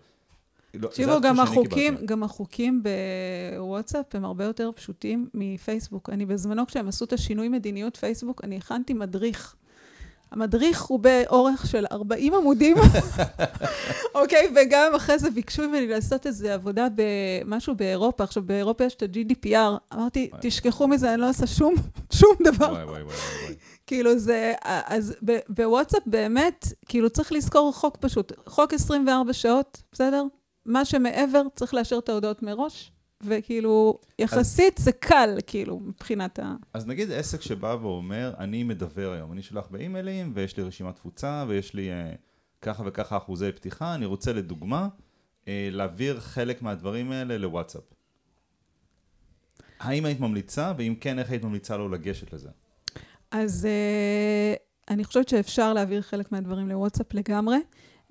[0.73, 1.95] לא, תקשיבו, התחושה גם החוקים.
[2.05, 2.83] גם החוקים
[3.57, 6.09] בוואטסאפ הם הרבה יותר פשוטים מפייסבוק.
[6.09, 9.55] אני בזמנו, כשהם עשו את השינוי מדיניות פייסבוק, אני הכנתי מדריך.
[10.31, 12.77] המדריך הוא באורך של 40 עמודים,
[14.15, 14.53] אוקיי?
[14.55, 18.23] וגם אחרי זה ביקשו ממני לעשות איזו עבודה במשהו באירופה.
[18.23, 19.93] עכשיו, באירופה יש את ה-GDPR.
[19.93, 20.29] אמרתי.
[20.41, 21.75] תשכחו מזה, אני לא עושה שום,
[22.13, 22.85] שום דבר.
[23.87, 25.15] כאילו זה, אז
[25.49, 28.31] בוואטסאפ באמת, כאילו צריך לזכור חוק פשוט.
[28.45, 30.23] חוק 24 שעות, בסדר?
[30.65, 32.91] מה שמעבר, צריך לאשר את ההודעות מראש,
[33.23, 36.55] וכאילו, יחסית זה קל, כאילו, מבחינת ה...
[36.73, 41.45] אז נגיד עסק שבא ואומר, אני מדבר היום, אני שולח באימיילים, ויש לי רשימת תפוצה,
[41.47, 42.13] ויש לי אה,
[42.61, 44.87] ככה וככה אחוזי פתיחה, אני רוצה לדוגמה,
[45.47, 47.83] אה, להעביר חלק מהדברים האלה לוואטסאפ.
[49.79, 52.49] האם היית ממליצה, ואם כן, איך היית ממליצה לו לגשת לזה?
[53.31, 54.59] אז uh,
[54.89, 57.57] אני חושבת שאפשר להעביר חלק מהדברים לוואטסאפ לגמרי.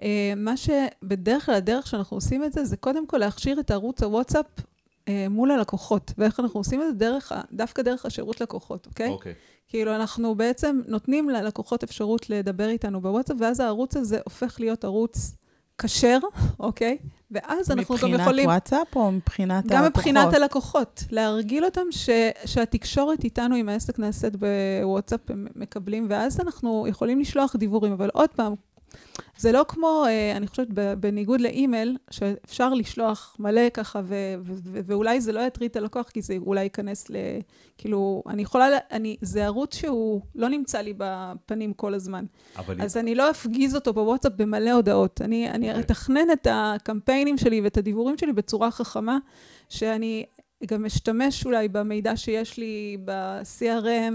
[0.00, 0.04] Uh,
[0.36, 4.46] מה שבדרך כלל הדרך שאנחנו עושים את זה, זה קודם כל להכשיר את ערוץ הוואטסאפ
[4.56, 6.12] uh, מול הלקוחות.
[6.18, 6.92] ואיך אנחנו עושים את זה?
[6.92, 9.08] דרך, דווקא דרך השירות לקוחות, אוקיי?
[9.08, 9.34] אוקיי.
[9.68, 15.36] כאילו, אנחנו בעצם נותנים ללקוחות אפשרות לדבר איתנו בוואטסאפ, ואז הערוץ הזה הופך להיות ערוץ
[15.78, 16.18] כשר,
[16.60, 16.98] אוקיי?
[17.34, 18.14] ואז אנחנו גם יכולים...
[18.20, 19.96] מבחינת וואטסאפ או מבחינת גם הלקוחות?
[19.96, 22.10] מבחינת הלקוחות, להרגיל אותם ש,
[22.44, 28.30] שהתקשורת איתנו עם העסק נעשית בוואטסאפ, הם מקבלים, ואז אנחנו יכולים לשלוח דיבורים, אבל עוד
[28.30, 28.54] פעם,
[29.38, 30.68] זה לא כמו, אה, אני חושבת,
[31.00, 36.08] בניגוד לאימייל, שאפשר לשלוח מלא ככה, ו- ו- ו- ואולי זה לא יטריד את הלקוח,
[36.08, 37.16] כי זה אולי ייכנס ל...
[37.78, 42.24] כאילו, אני יכולה, אני, זה ערוץ שהוא לא נמצא לי בפנים כל הזמן.
[42.56, 45.20] אבל אז אני לא אפגיז אותו בוואטסאפ במלא הודעות.
[45.22, 45.82] אני, אני אוקיי.
[45.82, 49.18] אתכנן את הקמפיינים שלי ואת הדיבורים שלי בצורה חכמה,
[49.68, 50.24] שאני
[50.66, 54.14] גם אשתמש אולי במידע שיש לי ב-CRM,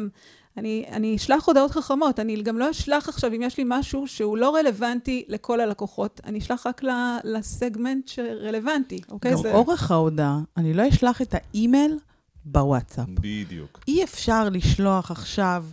[0.57, 4.37] אני, אני אשלח הודעות חכמות, אני גם לא אשלח עכשיו אם יש לי משהו שהוא
[4.37, 6.81] לא רלוונטי לכל הלקוחות, אני אשלח רק
[7.23, 9.31] לסגמנט שרלוונטי, אוקיי?
[9.31, 9.53] גם זה...
[9.53, 11.97] אורך ההודעה, אני לא אשלח את האימייל
[12.45, 13.07] בוואטסאפ.
[13.09, 13.79] בדיוק.
[13.87, 15.65] אי אפשר לשלוח עכשיו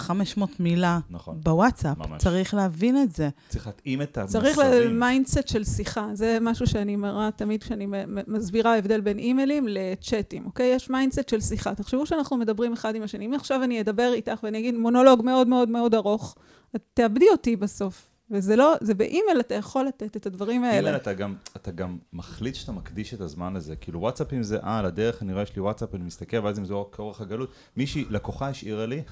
[0.00, 1.40] 500 מילה נכון.
[1.42, 1.98] בוואטסאפ.
[1.98, 2.22] ממש.
[2.22, 3.28] צריך להבין את זה.
[3.48, 4.44] צריך להתאים את המסרים.
[4.44, 6.08] צריך ל mindset של שיחה.
[6.12, 7.86] זה משהו שאני מראה תמיד כשאני
[8.26, 10.66] מסבירה הבדל בין אימיילים לצ'אטים, אוקיי?
[10.74, 11.74] יש mindset של שיחה.
[11.74, 13.26] תחשבו שאנחנו מדברים אחד עם השני.
[13.26, 16.36] אם עכשיו אני אדבר איתך ואני אגיד מונולוג מאוד מאוד מאוד ארוך,
[16.76, 18.10] את תאבדי אותי בסוף.
[18.30, 20.76] וזה לא, זה באימייל אתה יכול לתת את הדברים האלה.
[20.76, 23.76] אימייל אתה גם, אתה גם מחליט שאתה מקדיש את הזמן לזה.
[23.76, 26.64] כאילו וואטסאפים זה, אה, על הדרך אני רואה יש לי וואטסאפ, אני מסתכל, ואז אם
[26.64, 27.50] זה כאורך הגלות.
[27.76, 29.02] מישהי, לקוחה השאירה לי,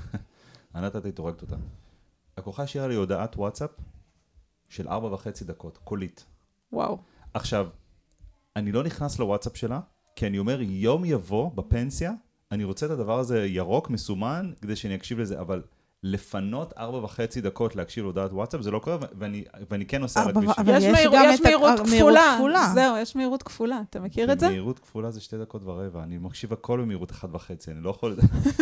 [0.74, 1.57] הנתת היית הורגת אותה.
[2.38, 3.70] לקוחה השאירה לי הודעת וואטסאפ
[4.68, 6.24] של ארבע וחצי דקות, קולית.
[6.72, 6.98] וואו.
[7.35, 7.68] עכשיו,
[8.57, 9.81] אני לא נכנס לוואטסאפ שלה,
[10.16, 12.12] כי אני אומר, יום יבוא בפנסיה,
[12.52, 15.62] אני רוצה את הדבר הזה ירוק, מסומן, כדי שאני אקשיב לזה, אבל
[16.02, 20.34] לפנות ארבע וחצי דקות להקשיב להודעת וואטסאפ, זה לא קורה, ואני, ואני כן עושה רק
[20.34, 20.50] בשביל...
[20.58, 22.34] אבל יש, יש גם יש מהירות כפולה.
[22.37, 22.70] כפולה.
[22.74, 23.80] זהו, יש מהירות כפולה.
[23.90, 24.48] אתה מכיר את זה?
[24.48, 26.02] מהירות כפולה זה שתי דקות ורבע.
[26.02, 28.16] אני מקשיב הכל במהירות אחת וחצי, אני לא יכול...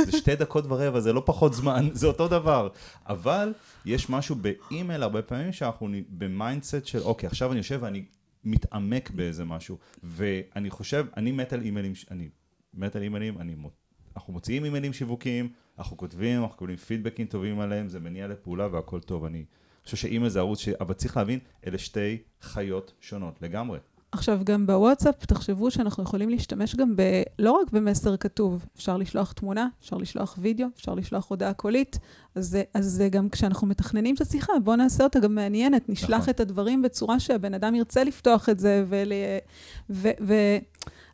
[0.05, 2.68] זה שתי דקות ורבע, זה לא פחות זמן, זה אותו דבר.
[3.07, 3.53] אבל
[3.85, 8.05] יש משהו באימייל הרבה פעמים שאנחנו ב mindset של, אוקיי, עכשיו אני יושב ואני
[8.44, 9.79] מתעמק באיזה משהו.
[10.03, 12.29] ואני חושב, אני מת על אימיילים, אני
[12.75, 13.55] מת על אימיילים, אני
[14.17, 15.49] אנחנו מוציאים אימיילים שיווקיים,
[15.79, 19.25] אנחנו כותבים, אנחנו מקבלים פידבקים טובים עליהם, זה מניע לפעולה והכל טוב.
[19.25, 19.45] אני
[19.85, 20.69] חושב שאימייל זה ערוץ ש...
[20.69, 23.79] אבל צריך להבין, אלה שתי חיות שונות לגמרי.
[24.13, 27.03] עכשיו, גם בוואטסאפ, תחשבו שאנחנו יכולים להשתמש גם ב...
[27.39, 31.99] לא רק במסר כתוב, אפשר לשלוח תמונה, אפשר לשלוח וידאו, אפשר לשלוח הודעה קולית,
[32.35, 36.31] אז, אז זה גם כשאנחנו מתכננים את השיחה, בואו נעשה אותה גם מעניינת, נשלח נכון.
[36.31, 39.13] את הדברים בצורה שהבן אדם ירצה לפתוח את זה, ול...
[39.91, 40.09] ו...
[40.21, 40.35] ו...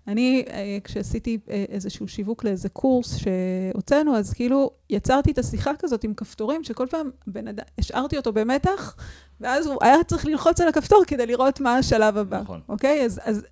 [0.09, 6.05] אני, אה, כשעשיתי אה, איזשהו שיווק לאיזה קורס שהוצאנו, אז כאילו יצרתי את השיחה כזאת
[6.05, 8.97] עם כפתורים, שכל פעם בן אדם, השארתי אותו במתח,
[9.41, 12.41] ואז הוא היה צריך ללחוץ על הכפתור כדי לראות מה השלב הבא.
[12.41, 12.61] נכון.
[12.69, 13.05] אוקיי?
[13.05, 13.47] אז, אז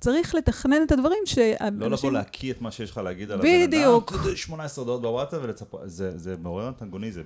[0.00, 1.80] צריך לתכנן את הדברים שאנשים...
[1.80, 3.66] לא לבוא להקיא את מה שיש לך להגיד על הבן אדם.
[3.66, 4.12] בדיוק.
[4.34, 7.22] 18 הודעות בוואטסאפ ולצפות, זה, זה מעורר אנטגוניזם.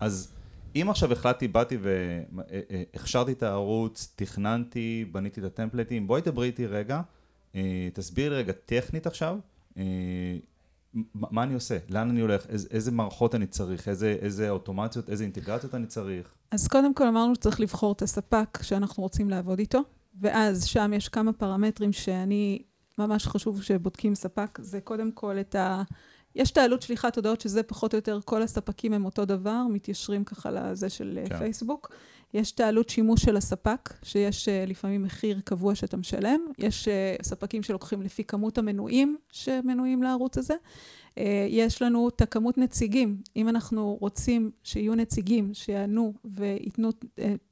[0.00, 0.32] אז
[0.76, 7.00] אם עכשיו החלטתי, באתי והכשרתי את הערוץ, תכננתי, בניתי את הטמפלטים, בואי דברי איתי רגע.
[7.54, 9.38] אה, תסביר לי רגע טכנית עכשיו,
[9.76, 9.82] אה,
[11.14, 11.78] מה אני עושה?
[11.90, 12.46] לאן אני הולך?
[12.48, 13.88] איזה, איזה מערכות אני צריך?
[13.88, 16.34] איזה, איזה אוטומציות, איזה אינטגרציות אני צריך?
[16.50, 19.80] אז קודם כל אמרנו שצריך לבחור את הספק שאנחנו רוצים לעבוד איתו,
[20.20, 22.62] ואז שם יש כמה פרמטרים שאני,
[22.98, 24.58] ממש חשוב שבודקים ספק.
[24.62, 25.82] זה קודם כל את ה...
[26.34, 30.24] יש את העלות שליחת הודעות, שזה פחות או יותר כל הספקים הם אותו דבר, מתיישרים
[30.24, 31.38] ככה לזה של אה, כן.
[31.38, 31.94] פייסבוק.
[32.34, 36.40] יש את העלות שימוש של הספק, שיש uh, לפעמים מחיר קבוע שאתה משלם.
[36.58, 40.54] יש uh, ספקים שלוקחים לפי כמות המנויים שמנויים לערוץ הזה.
[40.54, 43.16] Uh, יש לנו את הכמות נציגים.
[43.36, 46.14] אם אנחנו רוצים שיהיו נציגים שיענו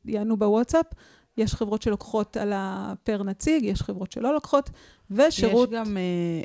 [0.05, 0.87] ויענו בוואטסאפ,
[1.37, 4.71] יש חברות שלוקחות על הפר נציג, יש חברות שלא לוקחות,
[5.11, 5.69] ושירות...
[5.69, 5.97] יש גם,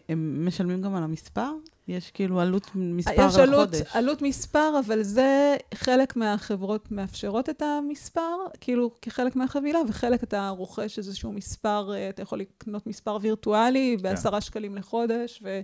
[0.10, 1.52] הם משלמים גם על המספר?
[1.88, 7.62] יש כאילו עלות מספר יש עלות, יש עלות מספר, אבל זה חלק מהחברות מאפשרות את
[7.62, 13.96] המספר, כאילו כחלק מהחבילה, וחלק אתה רוכש איזשהו מספר, אה, אתה יכול לקנות מספר וירטואלי
[13.98, 14.04] כן.
[14.04, 15.62] בעשרה שקלים לחודש, ו...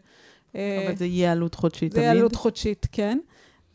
[0.55, 2.07] אה, אבל זה יהיה עלות חודשית זה תמיד?
[2.07, 3.17] זה יהיה עלות חודשית, כן.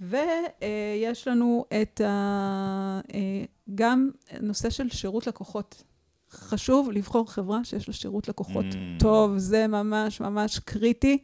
[0.01, 3.01] ויש לנו את ה...
[3.15, 5.83] אה, גם נושא של שירות לקוחות.
[6.31, 9.01] חשוב לבחור חברה שיש לה שירות לקוחות mm.
[9.01, 11.19] טוב, זה ממש ממש קריטי.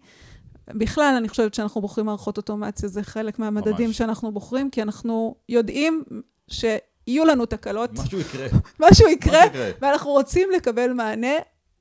[0.69, 3.99] בכלל, אני חושבת שאנחנו בוחרים מערכות אוטומציה, זה חלק מהמדדים ממש.
[3.99, 6.05] שאנחנו בוחרים, כי אנחנו יודעים
[6.49, 7.91] שיהיו לנו תקלות.
[8.05, 8.47] משהו יקרה.
[8.81, 9.43] משהו יקרה.
[9.81, 11.33] ואנחנו רוצים לקבל מענה,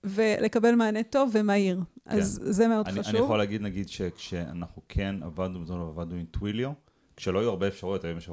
[0.04, 1.80] ולקבל מענה טוב ומהיר.
[2.10, 2.18] כן.
[2.18, 3.16] אז זה מאוד אני, חשוב.
[3.16, 6.72] אני יכול להגיד, נגיד, שכשאנחנו כן עבדנו, בזמן עבדנו עם טוויליו,
[7.18, 8.30] כשלא היו הרבה אפשרויות, היום יש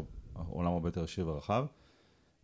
[0.49, 1.65] עולם הרבה יותר עשיר ורחב.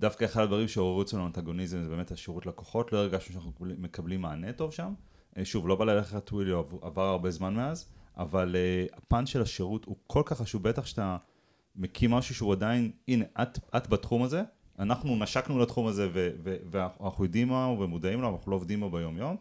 [0.00, 4.52] דווקא אחד הדברים שעוררו אצלנו אנטגוניזם זה באמת השירות לקוחות, לא הרגשנו שאנחנו מקבלים מענה
[4.52, 4.92] טוב שם.
[5.38, 9.84] אה, שוב, לא בא ללכת טוויליו, עבר הרבה זמן מאז, אבל uh, הפן של השירות
[9.84, 11.16] הוא כל כך חשוב, בטח שאתה
[11.76, 14.42] מקים משהו שהוא עדיין, הנה, את, את בתחום הזה,
[14.78, 18.90] אנחנו נשקנו לתחום הזה ו- ו- ואנחנו יודעים מהו ומודעים לו, אנחנו לא עובדים בו
[18.90, 19.36] ביום יום.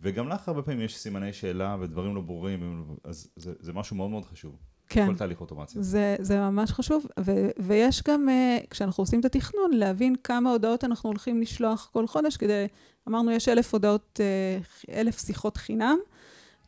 [0.00, 4.10] וגם לך הרבה פעמים יש סימני שאלה ודברים לא ברורים, אז זה, זה משהו מאוד
[4.10, 4.56] מאוד חשוב.
[4.88, 5.06] כן.
[5.06, 5.82] כל תהליך אוטומציה.
[5.82, 10.84] זה, זה ממש חשוב, ו, ויש גם, uh, כשאנחנו עושים את התכנון, להבין כמה הודעות
[10.84, 12.66] אנחנו הולכים לשלוח כל חודש, כדי,
[13.08, 15.96] אמרנו, יש אלף הודעות, uh, אלף שיחות חינם,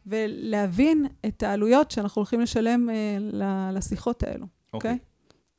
[0.07, 3.35] ולהבין את העלויות שאנחנו הולכים לשלם uh,
[3.73, 4.93] לשיחות האלו, אוקיי?
[4.93, 4.95] Okay.
[4.95, 5.09] Okay?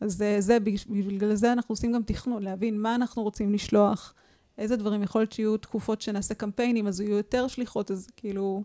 [0.01, 0.57] אז זה,
[0.89, 4.13] בגלל זה אנחנו עושים גם תכנון, להבין מה אנחנו רוצים לשלוח,
[4.57, 8.63] איזה דברים, יכול להיות שיהיו תקופות שנעשה קמפיינים, אז יהיו יותר שליחות, אז כאילו...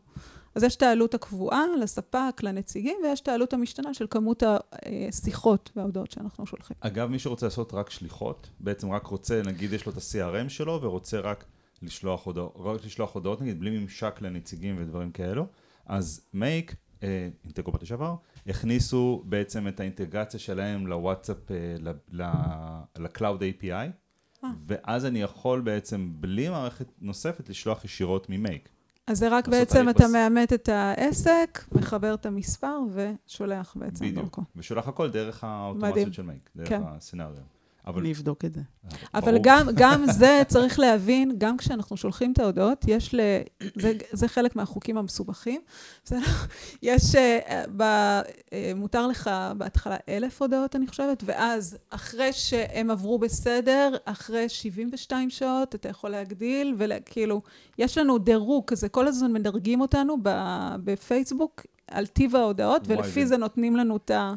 [0.54, 6.10] אז יש את העלות הקבועה לספק, לנציגים, ויש את העלות המשתנה של כמות השיחות וההודעות
[6.10, 6.76] שאנחנו שולחים.
[6.80, 10.82] אגב, מי שרוצה לעשות רק שליחות, בעצם רק רוצה, נגיד יש לו את ה-CRM שלו,
[10.82, 11.44] ורוצה רק
[11.82, 15.46] לשלוח הודעות, רק לשלוח הודעות, נגיד, בלי ממשק לנציגים ודברים כאלו,
[15.86, 18.14] אז מייק, אה, אינטגרובת לשעבר,
[18.46, 21.92] הכניסו בעצם את האינטגרציה שלהם לוואטסאפ, אה,
[22.96, 23.90] ל-Cloud API,
[24.44, 24.50] אה.
[24.66, 28.68] ואז אני יכול בעצם, בלי מערכת נוספת, לשלוח ישירות ממייק.
[29.06, 34.20] אז זה רק בעצם אתה מאמת את העסק, מחבר את המספר ושולח בעצם דרכו.
[34.20, 36.80] בדיוק, ושולח הכל דרך האוטומציות של מייק, דרך כן.
[36.84, 37.53] הסצנריו.
[37.86, 38.00] אבל...
[38.00, 38.60] אני אבדוק את זה.
[39.14, 43.20] אבל גם, גם זה צריך להבין, גם כשאנחנו שולחים את ההודעות, יש ל...
[43.74, 45.60] זה, זה חלק מהחוקים המסובכים.
[46.04, 46.20] בסדר?
[46.82, 53.18] יש, אה, ב, אה, מותר לך בהתחלה אלף הודעות, אני חושבת, ואז אחרי שהם עברו
[53.18, 57.42] בסדר, אחרי 72 שעות, אתה יכול להגדיל, וכאילו,
[57.78, 60.16] יש לנו דירוג כזה, כל הזמן מדרגים אותנו
[60.84, 64.34] בפייסבוק על טיב ההודעות, ולפי זה נותנים לנו את ה...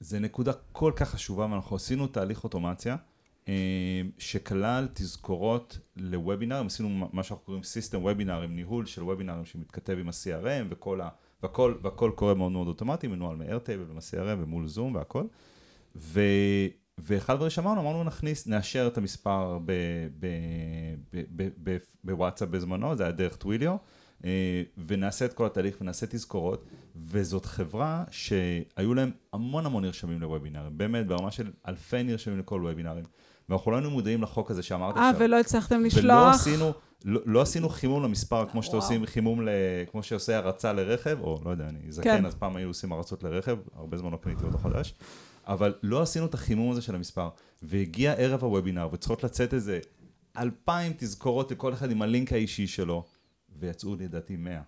[0.00, 2.96] זה נקודה כל כך חשובה, ואנחנו עשינו תהליך אוטומציה,
[3.48, 10.08] אה, שכלל תזכורות לוובינארים, עשינו מה שאנחנו קוראים סיסטם וובינארים, ניהול של וובינארים שמתכתב עם
[10.08, 11.08] ה-CRM וכל ה...
[11.42, 15.24] והכל, והכל קורה מאוד מאוד אוטומטי, מנוהל מ-Airtable ומ-CRM ומול זום והכל.
[15.96, 16.20] ו,
[16.98, 19.58] ואחד הדברים שאמרנו, אמרנו נכניס, נאשר את המספר
[22.04, 23.76] בוואטסאפ בזמנו, זה היה דרך טוויליו,
[24.86, 26.64] ונעשה את כל התהליך ונעשה תזכורות,
[26.96, 33.04] וזאת חברה שהיו להם המון המון נרשמים לוובינרים, באמת ברמה של אלפי נרשמים לכל וובינרים,
[33.48, 35.04] ואנחנו לא היינו מודעים לחוק הזה שאמרת עכשיו.
[35.04, 36.04] אה, ולא הצלחתם לשלוח?
[36.04, 36.72] ולא עשינו,
[37.04, 39.48] לא, לא עשינו חימום למספר כמו שאתם עושים חימום, ל,
[39.90, 42.26] כמו שעושה הרצה לרכב, או לא יודע, אני זקן, כן.
[42.26, 44.94] אז פעם היו עושים הרצות לרכב, הרבה זמן לא קניתי אותו חדש,
[45.46, 47.28] אבל לא עשינו את החימום הזה של המספר,
[47.62, 49.78] והגיע ערב הוובינר, וצריכות לצאת איזה
[50.36, 53.04] אלפיים תזכורות לכל אחד עם הלינק האישי שלו.
[53.60, 54.60] ויצאו לדעתי 100.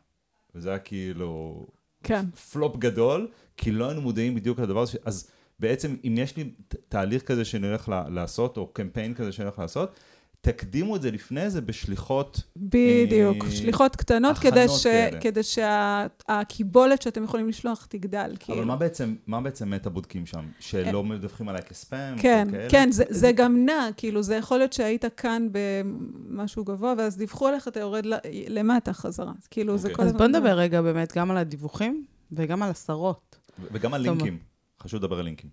[0.55, 1.67] וזה היה כאילו...
[2.03, 2.31] כן.
[2.31, 4.99] פלופ גדול, כי לא היינו מודעים בדיוק לדבר הזה.
[5.05, 6.53] אז בעצם, אם יש לי
[6.89, 10.01] תהליך כזה שאני הולך לעשות, או קמפיין כזה שאני הולך לעשות,
[10.45, 12.43] תקדימו את זה לפני זה בשליחות...
[12.57, 14.87] בדיוק, אה, שליחות קטנות, כדי, ש...
[15.21, 18.19] כדי שהקיבולת שאתם יכולים לשלוח תגדל.
[18.19, 18.67] אבל כאילו.
[18.67, 20.45] מה בעצם, מה בעצם מטה בודקים שם?
[20.61, 22.19] שלא אה, מדווחים עליי כספאם?
[22.19, 27.17] כן, כן, זה, זה גם נע, כאילו, זה יכול להיות שהיית כאן במשהו גבוה, ואז
[27.17, 28.07] דיווחו עליך, אתה יורד
[28.49, 29.33] למטה חזרה.
[29.51, 30.15] כאילו, זה כל הזמן...
[30.15, 33.37] אז בוא נדבר רגע באמת גם על הדיווחים וגם על עשרות.
[33.73, 34.39] וגם על לינקים.
[34.83, 35.51] חשוב לדבר על לינקים.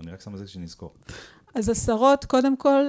[0.00, 0.94] אני רק שם את זה שנזכור.
[1.54, 2.82] אז עשרות, קודם כל,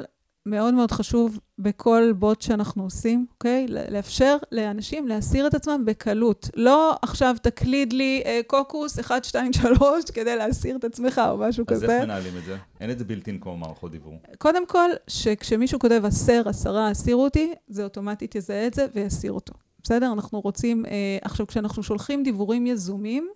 [0.49, 3.65] מאוד מאוד חשוב בכל בוט שאנחנו עושים, אוקיי?
[3.67, 6.49] לאפשר לאנשים להסיר את עצמם בקלות.
[6.55, 11.65] לא עכשיו תקליד לי אה, קוקוס 1, 2, 3 כדי להסיר את עצמך או משהו
[11.67, 11.85] אז כזה.
[11.85, 12.57] אז איך מנהלים את זה?
[12.79, 14.13] אין את זה בלתי כמו מערכות דיבור.
[14.37, 19.53] קודם כל, שכשמישהו כותב עשר, עשרה, הסירו אותי, זה אוטומטית יזהה את זה ויסיר אותו.
[19.83, 20.13] בסדר?
[20.13, 23.29] אנחנו רוצים, אה, עכשיו כשאנחנו שולחים דיבורים יזומים,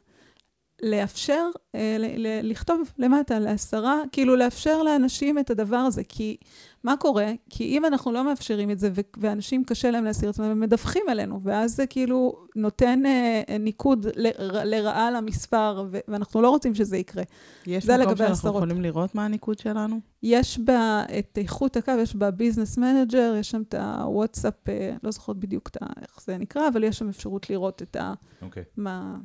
[0.84, 1.46] לאפשר,
[1.76, 6.38] אה, ל- ל- לכתוב למטה לעשרה, כאילו לאפשר לאנשים את הדבר הזה, כי
[6.84, 7.32] מה קורה?
[7.50, 10.60] כי אם אנחנו לא מאפשרים את זה, ו- ואנשים קשה להם להסיר את עצמם, הם
[10.60, 16.76] מדווחים אלינו, ואז זה כאילו נותן אה, ניקוד ל- לרעה למספר, ו- ואנחנו לא רוצים
[16.76, 17.24] שזה יקרה.
[17.68, 18.56] יש מקום שאנחנו הסרות.
[18.56, 20.00] יכולים לראות מה הניקוד שלנו?
[20.24, 25.12] יש בה את איכות הקו, יש בה business manager, יש שם את הוואטסאפ, אה, לא
[25.12, 28.14] זוכרת בדיוק את ה- איך זה נקרא, אבל יש שם אפשרות לראות את ה...
[28.14, 28.46] Okay.
[28.46, 28.64] אוקיי.
[28.78, 29.16] מה,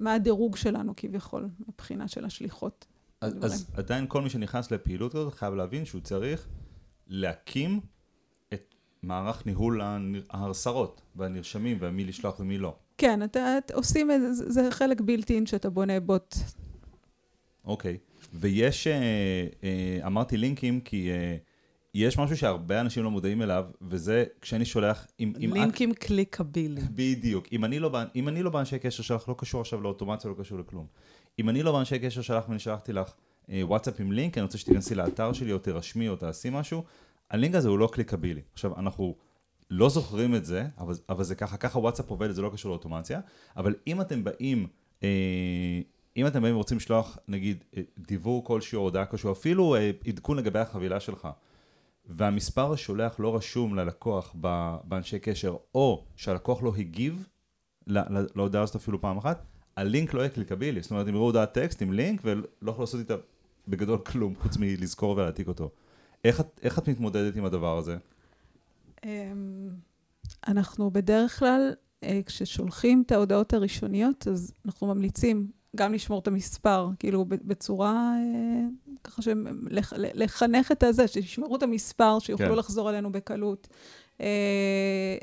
[0.00, 2.86] מה הדירוג שלנו כביכול, מבחינה של השליחות.
[3.20, 6.46] אז, אז עדיין כל מי שנכנס לפעילות כזאת חייב להבין שהוא צריך
[7.08, 7.80] להקים
[8.54, 9.80] את מערך ניהול
[10.30, 12.76] ההרסרות והנרשמים ומי לשלוח ומי לא.
[12.98, 16.34] כן, אתה, את, עושים את זה, זה חלק בלתי אין שאתה בונה בוט.
[17.64, 17.98] אוקיי,
[18.32, 21.36] ויש, אה, אה, אמרתי לינקים כי אה,
[21.94, 25.06] יש משהו שהרבה אנשים לא מודעים אליו, וזה כשאני שולח...
[25.20, 25.98] אם, לינקים את...
[25.98, 26.80] קליקבילי.
[26.94, 27.46] בדיוק.
[27.52, 30.58] אם אני, לא, אם אני לא באנשי קשר שלך, לא קשור עכשיו לאוטומציה, לא קשור
[30.58, 30.86] לכלום.
[31.38, 33.12] אם אני לא באנשי קשר שלך ואני שלחתי לך
[33.62, 36.84] וואטסאפ עם לינק, אני רוצה שתיכנסי לאתר שלי או תירשמי או תעשי משהו,
[37.30, 38.40] הלינק הזה הוא לא קליקבילי.
[38.52, 39.14] עכשיו, אנחנו
[39.70, 43.20] לא זוכרים את זה, אבל, אבל זה ככה, ככה וואטסאפ עובד, זה לא קשור לאוטומציה,
[43.56, 44.66] אבל אם אתם באים,
[45.02, 45.08] אה,
[46.16, 50.58] אם אתם באים ורוצים לשלוח, נגיד, אה, דיוור כלשהו, הודעה כלשהו, אפילו אה, עדכון לגבי
[50.58, 51.28] החבילה שלך,
[52.06, 54.34] והמספר השולח לא רשום ללקוח
[54.84, 57.28] באנשי קשר, או שהלקוח לא הגיב
[58.34, 59.46] להודעה הזאת אפילו פעם אחת,
[59.76, 60.82] הלינק לא יהיה קליקבילי.
[60.82, 63.14] זאת אומרת, הם יראו הודעת טקסט עם לינק ולא יכולו לעשות איתה
[63.68, 65.70] בגדול כלום, חוץ מלזכור ולהעתיק אותו.
[66.24, 67.96] איך את, איך את מתמודדת עם הדבר הזה?
[69.04, 69.68] אמ,
[70.48, 76.88] אנחנו בדרך כלל, אה, כששולחים את ההודעות הראשוניות, אז אנחנו ממליצים גם לשמור את המספר,
[76.98, 78.60] כאילו בצורה אה,
[79.04, 82.54] ככה שלחנך את הזה, שישמרו את המספר, שיוכלו כן.
[82.54, 83.68] לחזור אלינו בקלות.
[84.20, 85.16] אה,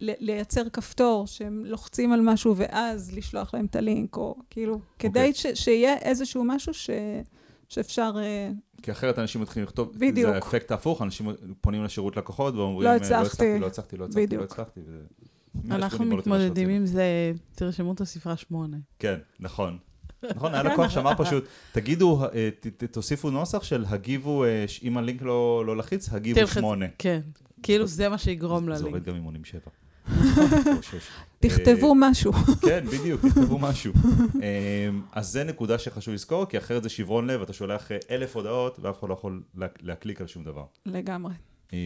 [0.00, 5.34] לייצר כפתור שהם לוחצים על משהו ואז לשלוח להם את הלינק, או כאילו, כדי אוקיי.
[5.34, 6.90] ש- שיהיה איזשהו משהו ש-
[7.72, 8.12] שאפשר...
[8.16, 8.50] אה,
[8.82, 10.30] כי אחרת אנשים מתחילים לכתוב, בדיוק.
[10.30, 11.28] זה האפקט ההפוך, אנשים
[11.60, 14.42] פונים לשירות לקוחות ואומרים, לא אה, הצלחתי." לא הצלחתי, לא הצלחתי, לא.
[14.42, 14.80] הצלחתי.
[15.70, 16.70] אנחנו מתמודדים שרצינו.
[16.70, 18.76] עם זה, תרשמו את הספרה שמונה.
[18.98, 19.78] כן, נכון.
[20.30, 22.48] נכון, היה לקוח שאמר פשוט, תגידו, אה,
[22.90, 26.86] תוסיפו נוסח של הגיבו, אה, אם הלינק לא לא לחיץ, הגיבו שמונה.
[26.98, 27.20] כן,
[27.62, 28.86] כאילו זה מה שיגרום זה ללינק.
[28.86, 29.60] עובד גם אם עונים שבע.
[29.66, 29.81] או שש.
[31.40, 32.32] תכתבו משהו.
[32.68, 33.92] כן, בדיוק, תכתבו משהו.
[34.34, 38.36] אמ, אז זה נקודה שחשוב לזכור, כי אחרת זה שברון לב, אתה שולח אה, אלף
[38.36, 40.64] הודעות, ואף אחד לא יכול לה- להקליק על שום דבר.
[40.86, 41.32] לגמרי.
[41.72, 41.78] אה,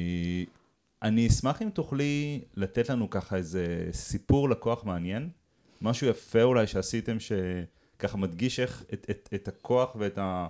[1.02, 5.28] אני אשמח אם תוכלי לתת לנו ככה איזה סיפור לקוח מעניין,
[5.82, 10.46] משהו יפה אולי שעשיתם, שככה מדגיש איך את, את, את הכוח ואת ה...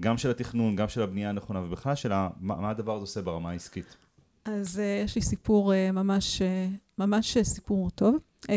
[0.00, 2.08] גם של התכנון, גם של הבנייה הנכונה, ובכלל של.
[2.08, 2.28] מה,
[2.60, 3.96] מה הדבר הזה עושה ברמה העסקית.
[4.44, 8.16] אז uh, יש לי סיפור uh, ממש, uh, ממש סיפור טוב.
[8.42, 8.48] Uh,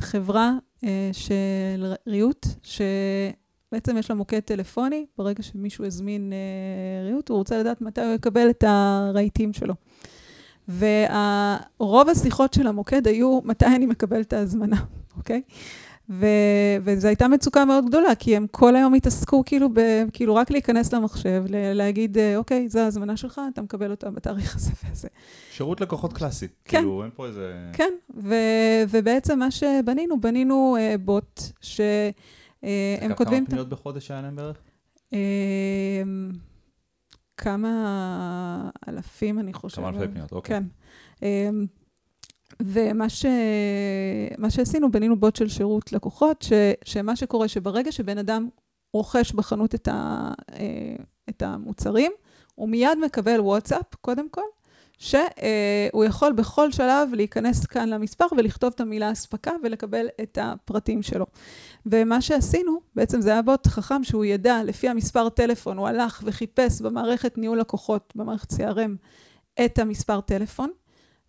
[0.00, 7.38] חברה uh, של ריהוט, שבעצם יש לה מוקד טלפוני, ברגע שמישהו הזמין uh, ריהוט, הוא
[7.38, 9.74] רוצה לדעת מתי הוא יקבל את הרהיטים שלו.
[10.68, 14.84] ורוב השיחות של המוקד היו, מתי אני מקבל את ההזמנה,
[15.16, 15.42] אוקיי?
[16.10, 16.26] ו-
[16.84, 20.92] וזו הייתה מצוקה מאוד גדולה, כי הם כל היום התעסקו כאילו, ב- כאילו רק להיכנס
[20.94, 25.08] למחשב, ל- להגיד, אה, אוקיי, זו ההזמנה שלך, אתה מקבל אותה בתאריך הזה והזה.
[25.50, 26.48] שירות לקוחות קלאסי.
[26.64, 26.78] כן.
[26.78, 27.70] כאילו, אין פה איזה...
[27.72, 28.34] כן, ו-
[28.90, 32.12] ובעצם מה שבנינו, בנינו אה, בוט, שהם
[33.00, 33.42] כמה כותבים...
[33.42, 34.56] את ה- פניות בחודש היה להם בערך?
[35.12, 36.02] אה,
[37.36, 39.84] כמה אלפים, אני חושבת.
[39.84, 40.60] כמה אלפי פניות, אוקיי.
[41.20, 41.54] כן.
[42.60, 43.26] ומה ש...
[44.48, 46.52] שעשינו, בנינו בוט של שירות לקוחות, ש...
[46.84, 48.48] שמה שקורה, שברגע שבן אדם
[48.94, 50.30] רוכש בחנות את, ה...
[50.52, 50.96] אה,
[51.28, 52.12] את המוצרים,
[52.54, 54.42] הוא מיד מקבל וואטסאפ, קודם כל,
[55.00, 61.26] שהוא יכול בכל שלב להיכנס כאן למספר ולכתוב את המילה אספקה ולקבל את הפרטים שלו.
[61.86, 66.80] ומה שעשינו, בעצם זה היה בוט חכם שהוא ידע, לפי המספר טלפון, הוא הלך וחיפש
[66.80, 68.90] במערכת ניהול לקוחות, במערכת CRM,
[69.64, 70.70] את המספר טלפון,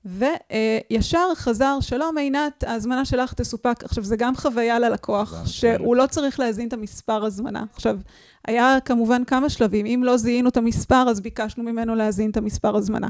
[0.06, 3.84] וישר חזר, שלום עינת, ההזמנה שלך תסופק.
[3.84, 7.64] עכשיו, זה גם חוויה ללקוח, שהוא לא צריך להזין את המספר הזמנה.
[7.74, 8.00] עכשיו,
[8.48, 12.76] היה כמובן כמה שלבים, אם לא זיהינו את המספר, אז ביקשנו ממנו להזין את המספר
[12.76, 13.08] הזמנה.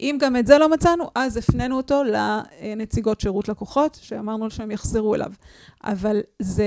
[0.00, 4.70] אם גם את זה לא מצאנו, אז הפנינו אותו לנציגות שירות לקוחות, שאמרנו לו שהם
[4.70, 5.32] יחזרו אליו.
[5.84, 6.64] אבל זה,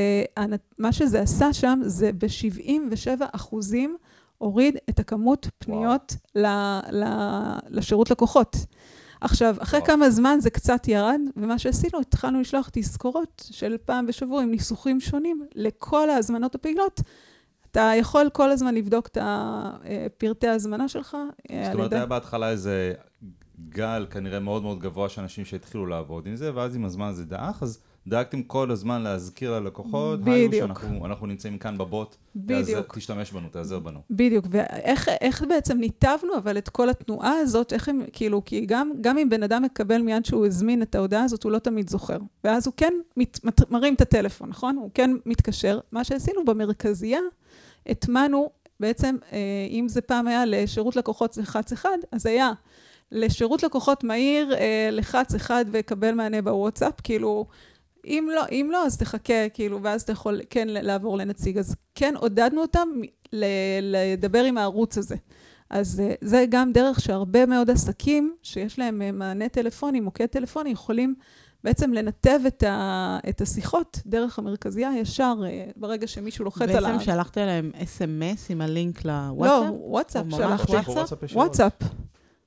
[0.77, 3.97] מה שזה עשה שם, זה ב-77 אחוזים
[4.37, 6.45] הוריד את הכמות פניות ל,
[6.91, 7.03] ל,
[7.69, 8.57] לשירות לקוחות.
[9.23, 9.79] עכשיו, אחרי.
[9.85, 14.99] כמה זמן זה קצת ירד, ומה שעשינו, התחלנו לשלוח תזכורות של פעם בשבוע עם ניסוחים
[14.99, 17.01] שונים לכל ההזמנות הפעילות.
[17.71, 19.17] אתה יכול כל הזמן לבדוק את
[20.17, 21.17] פרטי ההזמנה שלך.
[21.51, 22.93] אה, זאת אומרת, היה בהתחלה איזה
[23.69, 27.25] גל כנראה מאוד מאוד גבוה של אנשים שהתחילו לעבוד עם זה, ואז עם הזמן זה
[27.25, 30.67] דעך, אז דאגתם כל הזמן להזכיר ללקוחות, היו בדיוק.
[30.67, 32.59] שאנחנו אנחנו נמצאים כאן בבוט, בדיוק.
[32.59, 33.99] תעזר- תשתמש בנו, תעזר בנו.
[34.09, 38.91] בדיוק, ואיך איך בעצם ניתבנו אבל את כל התנועה הזאת, איך הם, כאילו, כי גם,
[39.01, 42.17] גם אם בן אדם מקבל מיד שהוא הזמין את ההודעה הזאת, הוא לא תמיד זוכר.
[42.43, 44.75] ואז הוא כן מת, מת, מרים את הטלפון, נכון?
[44.75, 45.79] הוא כן מתקשר.
[45.91, 47.19] מה שעשינו במרכזייה,
[47.87, 48.49] הטמענו
[48.79, 49.37] בעצם, אה,
[49.69, 52.51] אם זה פעם היה לשירות לקוחות לחץ אחד, אז היה
[53.11, 57.45] לשירות לקוחות מהיר, אה, לחץ אחד ויקבל מענה בוואטסאפ, כאילו...
[58.05, 61.57] אם לא, אם לא, אז תחכה, כאילו, ואז אתה יכול כן לעבור לנציג.
[61.57, 62.89] אז כן עודדנו אותם
[63.33, 63.45] ל-
[63.81, 65.15] לדבר עם הערוץ הזה.
[65.69, 70.69] אז אה, זה גם דרך שהרבה מאוד עסקים שיש להם אה, מענה טלפוני, מוקד טלפוני,
[70.69, 71.15] יכולים
[71.63, 76.91] בעצם לנתב את, ה, את השיחות דרך המרכזייה ישר אה, ברגע שמישהו לוחץ על ה...
[76.91, 79.73] בעצם שלחת להם אס.אם.אס עם הלינק לא, לוואטסאפ?
[79.73, 80.71] וואטסאפ או ממש שלחתי.
[80.71, 80.89] וואטסאפ?
[80.89, 81.33] וואטסאפ.
[81.35, 81.73] וואטסאפ.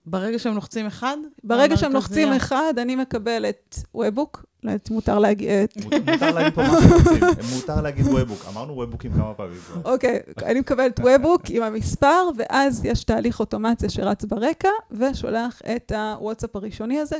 [0.07, 1.16] ברגע שהם לוחצים אחד?
[1.44, 1.92] ברגע שהם.
[1.92, 4.44] לוחצים אחד, אני מקבלת וובוק,
[4.90, 5.50] מותר להגיד...
[5.84, 7.22] מות- מותר להגיד פה מה שרוצים,
[7.56, 9.58] מותר להגיד וובוק, אמרנו וובוקים כמה פעמים.
[9.84, 16.56] אוקיי, אני מקבלת וובוק עם המספר, ואז יש תהליך אוטומציה שרץ ברקע, ושולח את הוואטסאפ
[16.56, 17.16] הראשוני הזה,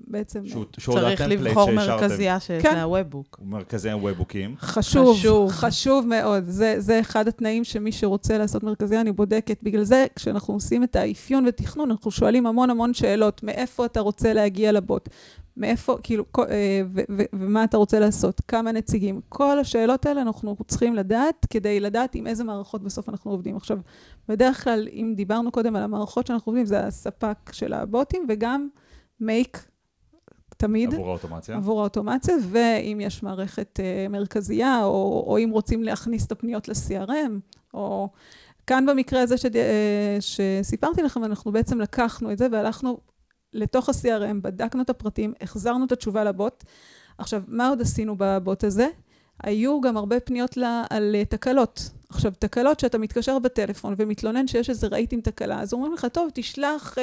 [0.00, 0.42] בעצם...
[0.76, 1.70] צריך לבחור.
[1.70, 2.76] מרכזייה שיש כן.
[2.76, 3.40] לה וובוק.
[3.42, 4.54] מרכזי הוובוקים.
[4.58, 5.50] חשוב, חשוב.
[5.50, 6.44] חשוב, מאוד.
[6.46, 9.62] זה, זה אחד התנאים שמי שרוצה לעשות מרכזייה, אני בודקת.
[9.62, 13.42] בגלל זה, כשאנחנו עושים את האפיון ותכנון, אנחנו שואלים המון המון שאלות.
[13.42, 15.08] מאיפה אתה רוצה להגיע לבוט?
[15.56, 18.40] מאיפה, כאילו, כל, אה, ו, ו, ומה אתה רוצה לעשות?
[18.48, 19.20] כמה נציגים?
[19.28, 23.56] כל השאלות האלה אנחנו צריכים לדעת, כדי לדעת עם איזה מערכות בסוף אנחנו עובדים.
[23.56, 23.78] עכשיו,
[24.28, 28.68] בדרך כלל, אם דיברנו קודם על המערכות שאנחנו עובדים, זה הספק של הבוטים, וגם
[29.20, 29.66] מייק,
[30.58, 30.94] תמיד.
[30.94, 31.56] עבור האוטומציה.
[31.56, 37.56] עבור האוטומציה, ואם יש מערכת uh, מרכזייה, או, או אם רוצים להכניס את הפניות ל-CRM,
[37.74, 38.08] או
[38.66, 39.54] כאן במקרה הזה שד...
[39.56, 39.58] uh,
[40.20, 42.98] שסיפרתי לכם, אנחנו בעצם לקחנו את זה והלכנו
[43.52, 46.64] לתוך ה-CRM, בדקנו את הפרטים, החזרנו את התשובה לבוט.
[47.18, 48.88] עכשיו, מה עוד עשינו בבוט הזה?
[49.42, 51.90] היו גם הרבה פניות לה, על uh, תקלות.
[52.10, 56.28] עכשיו, תקלות שאתה מתקשר בטלפון ומתלונן שיש איזה רהיט עם תקלה, אז אומרים לך, טוב,
[56.34, 57.00] תשלח uh,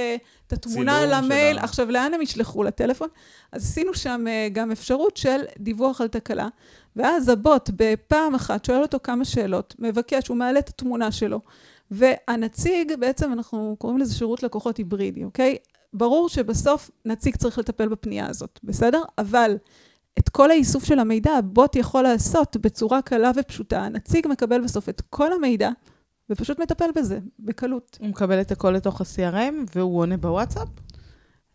[0.47, 1.57] את התמונה למייל.
[1.57, 2.63] ה- עכשיו, לאן הם ישלחו?
[2.63, 3.07] לטלפון?
[3.51, 6.47] אז עשינו שם uh, גם אפשרות של דיווח על תקלה,
[6.95, 11.41] ואז הבוט בפעם אחת שואל אותו כמה שאלות, מבקש, הוא מעלה את התמונה שלו,
[11.91, 15.57] והנציג, בעצם אנחנו קוראים לזה שירות לקוחות היברידי, אוקיי?
[15.93, 19.01] ברור שבסוף נציג צריך לטפל בפנייה הזאת, בסדר?
[19.17, 19.57] אבל
[20.19, 23.81] את כל האיסוף של המידע, הבוט יכול לעשות בצורה קלה ופשוטה.
[23.81, 25.69] הנציג מקבל בסוף את כל המידע,
[26.29, 27.97] ופשוט מטפל בזה, בקלות.
[28.01, 30.67] הוא מקבל את הכל לתוך ה-CRM, והוא עונה בוואטסאפ?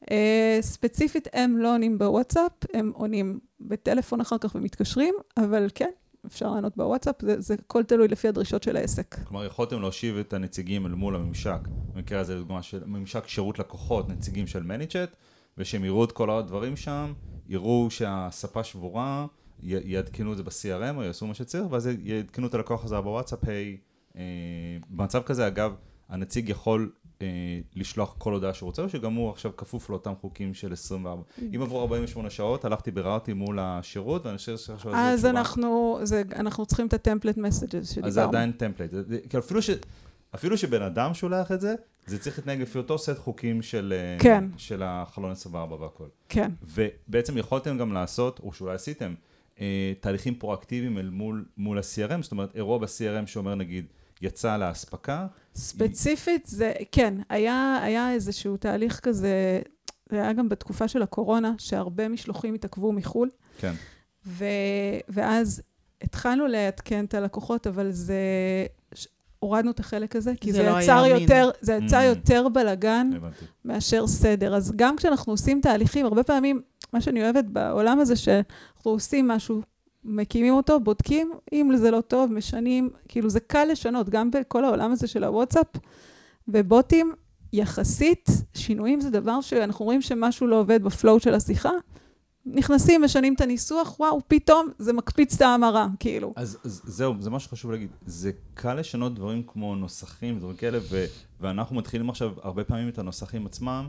[0.04, 0.12] Uh,
[0.60, 5.90] ספציפית, הם לא עונים בוואטסאפ, הם עונים בטלפון אחר כך ומתקשרים, אבל כן,
[6.26, 9.16] אפשר לענות בוואטסאפ, זה, זה הכל תלוי לפי הדרישות של העסק.
[9.28, 11.58] כלומר, יכולתם להושיב את הנציגים אל מול הממשק,
[11.94, 15.16] במקרה הזה לדוגמה של ממשק שירות לקוחות, נציגים של מניצ'ט,
[15.58, 17.12] ושהם יראו את כל הדברים שם,
[17.50, 19.26] יראו שהספה שבורה,
[19.62, 23.48] י- יעדכנו את זה ב-CRM או יעשו מה שצריך, ואז יעדכנו את הלקוח הזה בוואטסאפ,
[23.48, 23.76] היי,
[24.16, 24.22] אה,
[24.90, 25.72] במצב כזה, אגב,
[26.08, 26.92] הנציג יכול
[27.22, 27.26] אה,
[27.76, 31.22] לשלוח כל הודעה שהוא רוצה, או שגם הוא עכשיו כפוף לאותם חוקים של 24.
[31.56, 34.92] אם עברו 48 שעות, הלכתי, ביררתי מול השירות, ואני חושב שעכשיו...
[34.94, 38.06] אז אנחנו, זה, אנחנו צריכים את הטמפלט מסג'ס שדיברנו.
[38.08, 38.52] אז זה עדיין
[38.90, 39.70] זה- כי אפילו, ש,
[40.34, 41.74] אפילו שבן אדם שולח את זה,
[42.06, 44.44] זה צריך להתנהג לפי אותו סט חוקים של, אה, כן.
[44.56, 46.08] של החלון 24 והכל.
[46.28, 49.14] כן, ובעצם יכולתם גם לעשות, או שאולי עשיתם,
[49.60, 53.86] אה, תהליכים פרואקטיביים אל מול, מול ה-CRM, זאת אומרת, אירוע ב-CRM שאומר נגיד,
[54.22, 59.60] יצא לאספקה, ספציפית זה, כן, היה, היה איזשהו תהליך כזה,
[60.10, 63.72] זה היה גם בתקופה של הקורונה, שהרבה משלוחים התעכבו מחו"ל, כן,
[64.26, 64.44] ו,
[65.08, 65.62] ואז
[66.02, 68.14] התחלנו לעדכן את הלקוחות, אבל זה,
[69.40, 71.04] הורדנו את החלק הזה, כי זה זה, לא יצר.
[71.06, 72.02] יותר, זה יצר Mm.
[72.02, 73.44] יותר בלאגן הבנתי.
[73.64, 74.54] מאשר סדר.
[74.54, 76.60] אז גם כשאנחנו עושים תהליכים, הרבה פעמים,
[76.92, 78.50] מה שאני אוהבת בעולם הזה, שאנחנו
[78.90, 79.60] עושים משהו,
[80.04, 84.92] מקימים אותו, בודקים, אם זה לא טוב, משנים, כאילו זה קל לשנות, גם בכל העולם
[84.92, 85.66] הזה של הוואטסאפ
[86.48, 87.12] ובוטים,
[87.52, 91.70] יחסית, שינויים זה דבר שאנחנו רואים שמשהו לא עובד בפלואו של השיחה,
[92.54, 96.32] נכנסים, משנים את הניסוח, וואו, פתאום זה מקפיץ את ההמרה, כאילו.
[96.36, 97.90] אז, אז זהו, זה מה שחשוב להגיד.
[98.06, 101.04] זה קל לשנות דברים כמו נוסחים ודברים כאלה, ו,
[101.40, 103.88] ואנחנו מתחילים עכשיו הרבה פעמים את הנוסחים עצמם,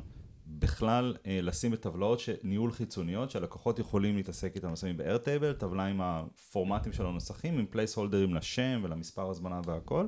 [0.60, 6.94] בכלל אה, לשים בטבלאות ניהול חיצוניות, שהלקוחות יכולים להתעסק איתם, שמים ב-Airtable, טבלה עם הפורמטים
[6.94, 10.06] של הנוסחים, עם פלייסהולדרים לשם ולמספר הזמנה והכל,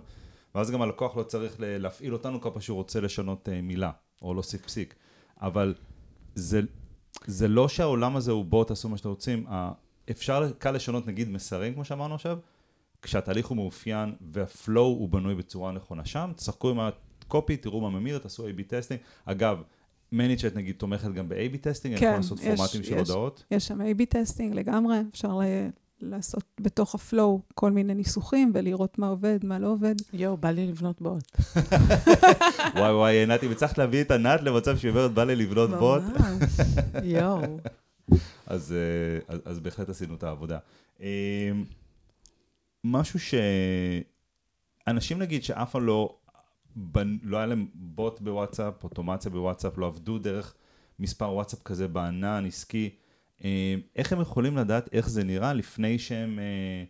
[0.56, 3.91] ואז גם הלקוח לא צריך להפעיל אותנו פעם שהוא רוצה לשנות אה, מילה,
[4.22, 4.95] או להוסיף פסיק.
[5.41, 5.74] אבל
[6.36, 6.62] זה,
[7.28, 9.45] זה לא שהעולם הזה הוא בוא תעשו מה שאתם רוצים,
[10.11, 12.38] אפשר, קל לשנות נגיד מסרים, כמו שאמרנו עכשיו,
[13.01, 17.82] כשהתהליך הוא מאופיין וה flow הוא בנוי בצורה נכונה שם, תשחקו עם ה copy, תראו
[17.82, 18.99] מה ממיר, תעשו A-B testing.
[19.26, 19.61] אגב,
[20.11, 22.99] ManyChat נגיד תומכת גם ב-A-B testing, כן, יכול לעשות יש- פורמטים של יש.
[22.99, 23.43] הודעות.
[23.51, 25.43] יש שם A-B testing לגמרי, אפשר ל-
[26.10, 29.95] לעשות בתוך ה flow כל מיני ניסוחים ולראות מה עובד, מה לא עובד.
[30.14, 31.24] יואו, בא לי לבנות בוט.
[32.76, 36.01] וואי וואי, עינת, אם הצלחת להביא את ענת למצב שהיא אומרת, בא לי לבנות בוט,
[36.04, 36.51] ממש.
[37.16, 37.60] יואו.
[38.47, 38.78] אז, אה,
[39.36, 40.58] אז, אז בהחלט עשינו את העבודה.
[41.01, 41.51] אה,
[42.84, 43.20] משהו
[44.88, 46.16] שאנשים נגיד שאף פעם לא,
[46.78, 50.54] בנ- לא היה להם בוט בוואטסאפ, אוטומציה בוואטסאפ, לא עבדו דרך
[50.99, 52.89] מספר וואטסאפ כזה בענן עסקי,
[53.95, 56.83] איך הם יכולים לדעת איך זה נראה לפני שהם, אה,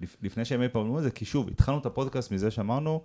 [0.00, 1.10] לפ- לפני שהם אי פעם אמרו את זה?
[1.10, 3.02] כי שוב, התחלנו את הפודקאסט מזה שאמרנו,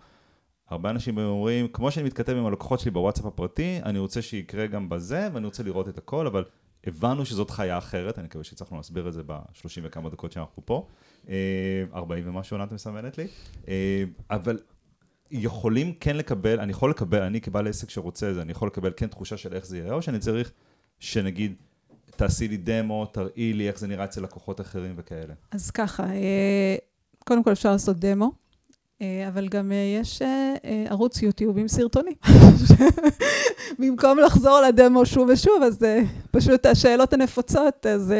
[0.69, 4.89] הרבה אנשים אומרים, כמו שאני מתכתב עם הלקוחות שלי בוואטסאפ הפרטי, אני רוצה שיקרה גם
[4.89, 6.43] בזה, ואני רוצה לראות את הכל, אבל
[6.87, 10.87] הבנו שזאת חיה אחרת, אני מקווה שהצלחנו להסביר את זה ב-30 וכמה דקות שאנחנו פה,
[11.29, 11.35] אה,
[11.93, 13.27] 40 ומשהו עונת מסמנת לי,
[13.67, 14.59] אה, אבל
[15.31, 18.91] יכולים כן לקבל, אני יכול לקבל, אני כבעל עסק שרוצה את זה, אני יכול לקבל
[18.97, 20.51] כן תחושה של איך זה ייראה, או שאני צריך
[20.99, 21.55] שנגיד,
[22.16, 25.34] תעשי לי דמו, תראי לי איך זה נראה אצל לקוחות אחרים וכאלה.
[25.51, 26.76] אז ככה, אה,
[27.26, 28.32] קודם כל אפשר לעשות דמו.
[29.01, 30.22] אה, אבל גם אה, יש
[30.89, 32.13] ערוץ יוטיוב עם סרטונים.
[33.80, 35.80] במקום לחזור לדמו שוב ושוב, אז
[36.32, 38.13] פשוט השאלות הנפוצות, אז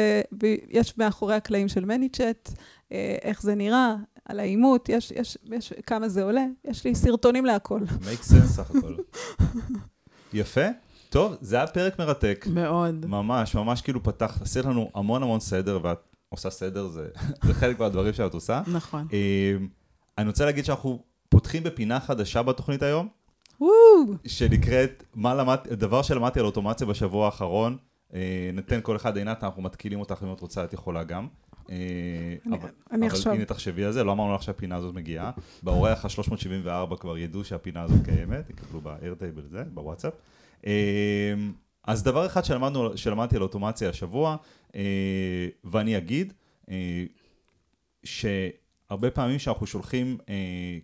[0.70, 2.50] יש מאחורי הקלעים של מני-צ'אט,
[2.92, 7.44] אה, איך זה נראה, על האימות, יש, יש, יש כמה זה עולה, יש לי סרטונים
[7.44, 7.80] להכל.
[8.02, 8.94] make sense סך הכל.
[10.32, 10.66] יפה.
[11.16, 12.46] טוב, זה היה פרק מרתק.
[12.50, 13.06] מאוד.
[13.06, 15.98] ממש, ממש כאילו פתח, עשית לנו המון המון סדר, ואת
[16.28, 17.08] עושה סדר, זה,
[17.46, 18.62] זה חלק מהדברים שאת עושה.
[18.72, 19.06] נכון.
[19.12, 19.56] אה,
[20.18, 23.08] אני רוצה להגיד שאנחנו פותחים בפינה חדשה בתוכנית היום!
[24.26, 27.76] שנקראת, מה למד, דבר שלמדתי על אוטומציה בשבוע האחרון.
[28.14, 31.26] אה, ניתן כל אחד עינת, אנחנו מתקילים אותך, אם את רוצה, את יכולה גם.
[31.70, 31.76] אה,
[32.46, 33.32] אני- אבל- אני אבל אחשוב.
[33.32, 35.30] הנה תחשבי על זה, לא אמרנו לך שהפינה הזאת מגיעה.
[35.62, 40.12] באורח ה-374 כבר ידעו שהפינה הזאת קיימת, יקבלו ב-airtable זה, בוואטסאפ.
[40.66, 40.72] אה,
[41.84, 44.36] אז דבר אחד שלמדנו, שלמדתי על אוטומציה השבוע,
[44.76, 44.80] אה,
[45.64, 46.32] ואני אגיד,
[48.04, 50.18] שהרבה פעמים שאנחנו שולחים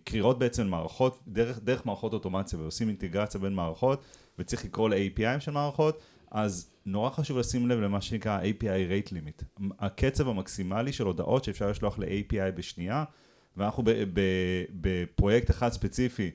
[0.03, 4.03] קריאות בעצם למערכות, דרך, דרך מערכות אוטומציה ועושים אינטגרציה בין מערכות,
[4.39, 5.99] וצריך לקרוא ל-API של מערכות,
[6.31, 9.63] אז נורא חשוב לשים לב למה שנקרא API rate limit.
[9.79, 13.03] הקצב המקסימלי של הודעות שאפשר לשלוח ל-API בשנייה,
[13.57, 13.83] ואנחנו
[14.81, 16.31] בפרויקט אחד ספציפי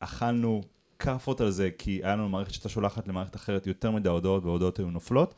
[0.00, 0.62] אכלנו
[0.98, 4.78] כאפות על זה, כי היה לנו מערכת שהייתה שולחת למערכת אחרת יותר מדי הודעות, וההודעות
[4.78, 5.34] היו נופלות,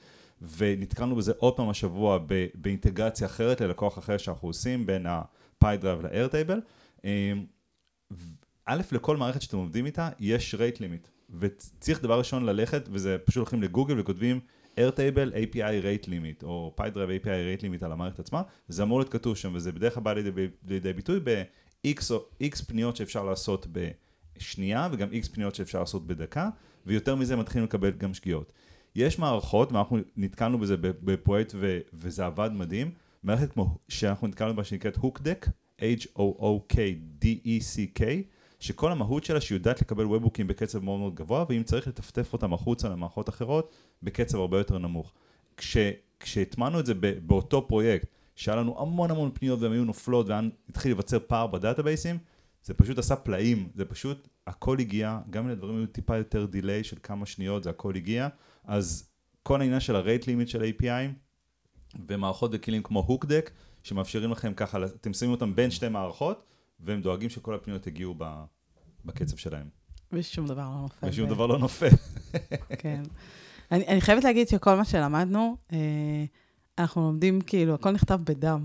[0.56, 2.18] ונתקלנו בזה עוד פעם השבוע
[2.54, 6.60] באינטגרציה אחרת ללקוח אחר שאנחנו עושים, בין ה-PyDrive ל-Airtable.
[7.04, 7.44] אמ,
[8.64, 11.08] א', לכל מערכת שאתם עובדים איתה, יש rate limit,
[11.40, 14.40] וצריך דבר ראשון ללכת, וזה פשוט הולכים לגוגל וכותבים
[14.76, 19.12] Airtable API rate limit, או PyDrive API rate limit על המערכת עצמה, זה אמור להיות
[19.12, 22.10] כתוב שם, וזה בדרך כלל בא לידי, ביטוי ב-X
[22.42, 26.48] X פניות שאפשר לעשות בשנייה, וגם X פניות שאפשר לעשות בדקה,
[26.86, 28.52] ויותר מזה מתחילים לקבל גם שגיאות.
[28.94, 32.90] יש מערכות, ואנחנו נתקלנו בזה בפרויקט ו- וזה עבד מדהים,
[33.22, 35.48] מערכת כמו שאנחנו נתקלנו בה שנקראת Hookdeck,
[35.80, 38.02] H-O-O-K-D-E-C-K,
[38.60, 42.52] שכל המהות שלה שהיא יודעת לקבל webhooks בקצב מאוד מאוד גבוה, ואם צריך לטפטף אותם
[42.52, 45.12] החוצה למערכות אחרות, בקצב הרבה יותר נמוך.
[45.56, 45.76] כש,
[46.20, 48.06] כשהטמענו את זה ב, באותו פרויקט,
[48.36, 52.18] שהיה לנו המון המון פניות והן היו נופלות והתחיל להיווצר פער בדאטאבייסים,
[52.64, 56.84] זה פשוט עשה פלאים, זה פשוט, הכל הגיע, גם אם הדברים היו טיפה יותר delay
[56.84, 58.28] של כמה שניות, זה הכל הגיע,
[58.64, 59.10] אז
[59.42, 61.08] כל העניין של ה-rate limit של API,
[62.08, 63.50] ומערכות וכלים כמו הוקדק,
[63.82, 66.44] שמאפשרים לכם ככה, אתם שמים אותם בין שתי מערכות,
[66.80, 68.24] והם דואגים שכל הפניות יגיעו ב,
[69.04, 69.66] בקצב שלהם.
[70.12, 71.08] ושום דבר לא נופל.
[71.08, 71.88] ושום ב- דבר לא נופל.
[72.78, 73.02] כן.
[73.72, 75.78] אני, אני חייבת להגיד שכל מה שלמדנו, אה,
[76.78, 78.64] אנחנו לומדים כאילו, הכל נכתב בדם.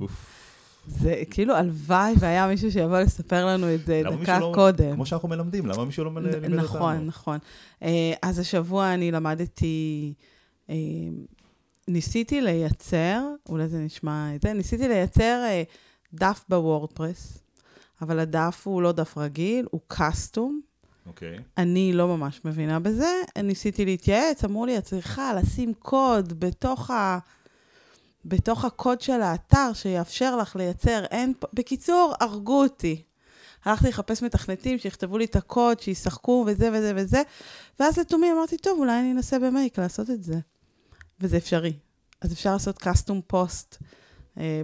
[0.87, 4.93] זה כאילו, הלוואי והיה מישהו שיבוא לספר לנו את זה דקה לא- קודם.
[4.95, 6.55] כמו שאנחנו מלמדים, למה מישהו לא מל- לימד אותנו?
[6.63, 7.37] נכון, נכון.
[7.83, 10.13] אה, אז השבוע אני למדתי,
[10.69, 10.75] אה,
[11.87, 15.63] ניסיתי לייצר, אולי זה נשמע את זה, ניסיתי לייצר אה,
[16.13, 17.42] דף בוורדפרס,
[18.01, 20.61] אבל הדף הוא לא דף רגיל, הוא קאסטום.
[21.05, 21.39] אוקיי.
[21.57, 23.11] אני לא ממש מבינה בזה,
[23.43, 27.19] ניסיתי להתייעץ, אמרו לי, את צריכה לשים קוד בתוך, ה...
[28.25, 31.33] בתוך הקוד של האתר שיאפשר לך לייצר אין...
[31.53, 33.03] בקיצור, הרגו אותי.
[33.65, 37.21] הלכתי לחפש מתכנתים שיכתבו לי את הקוד, שישחקו וזה וזה וזה,
[37.79, 40.39] ואז לתומי אמרתי, טוב, אולי אני אנסה ב Make לעשות את זה.
[41.19, 41.73] וזה אפשרי.
[42.21, 42.87] אז אפשר לעשות
[43.27, 43.87] פוסט אה,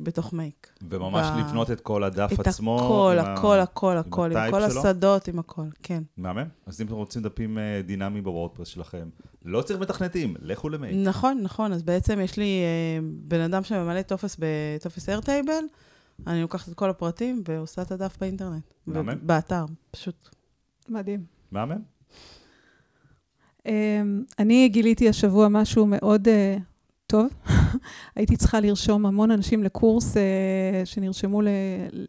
[0.04, 0.68] בתוך Make.
[0.90, 2.76] וממש ב- לבנות את כל הדף את עצמו.
[2.86, 4.80] הכל, עם ה- הכל, הכל, הכל, עם הטייפ כל שלו?
[4.80, 6.04] השדות, עם הכל, כן.
[6.18, 6.44] מהמם.
[6.66, 9.10] אז אם אתם רוצים דפים אה, דינמיים ב WordPress שלכם,
[9.46, 11.04] לא צריך מתכנתים, לכו ל Make.
[11.10, 15.64] נכון, נכון, אז בעצם יש לי אה, בן אדם שממלא טופס בטופס Airtable,
[16.28, 18.64] אני לוקחת את כל הפרטים ועושה את הדף באינטרנט.
[18.88, 19.14] מהמם.
[19.22, 20.30] באתר, פשוט.
[20.90, 21.24] מדהים.
[21.52, 21.78] מהמם.
[23.66, 26.58] אמ, אני גיליתי השבוע משהו מאוד אה,
[27.08, 27.28] טוב.
[28.20, 30.22] הייתי צריכה לרשום המון אנשים לקורס, אה,
[30.86, 31.48] שנרשמו ל-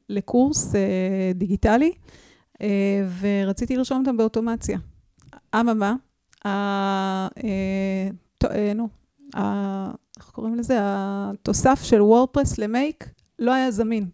[0.08, 0.80] לקורס אה,
[1.34, 1.92] דיגיטלי,
[2.62, 2.68] אה,
[3.20, 4.78] ורציתי לרשום אותם באוטומציה.
[5.60, 5.94] אממה,
[8.74, 8.88] נו,
[10.18, 10.76] איך קוראים לזה?
[10.80, 13.08] התוסף של וורדפרס למייק
[13.38, 14.06] לא היה זמין.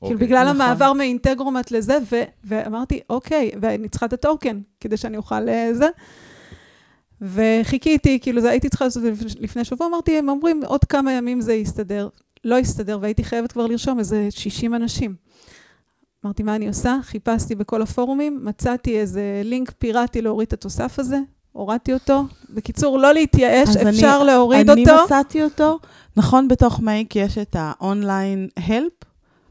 [0.00, 0.26] כאילו אוקיי.
[0.26, 0.60] בגלל נכון.
[0.60, 5.40] המעבר מאינטגרומט לזה, ו- ואמרתי, אוקיי, ואני צריכה את הטוקן, כדי שאני אוכל
[5.72, 5.88] זה.
[7.22, 10.84] וחיכיתי, כאילו, זה, הייתי צריכה לעשות את זה לפ- לפני שבוע, אמרתי, הם אומרים, עוד
[10.84, 12.08] כמה ימים זה יסתדר.
[12.44, 15.14] לא יסתדר, והייתי חייבת כבר לרשום איזה 60 אנשים.
[16.24, 16.96] אמרתי, מה אני עושה?
[17.02, 21.18] חיפשתי בכל הפורומים, מצאתי איזה לינק פיראטי להוריד את התוסף הזה,
[21.52, 22.24] הורדתי אותו.
[22.50, 25.04] בקיצור, לא להתייאש, אז אני- אפשר להוריד אני אותו.
[25.04, 25.78] מצאתי אותו,
[26.16, 28.92] נכון, בתוך Make יש את ה online help,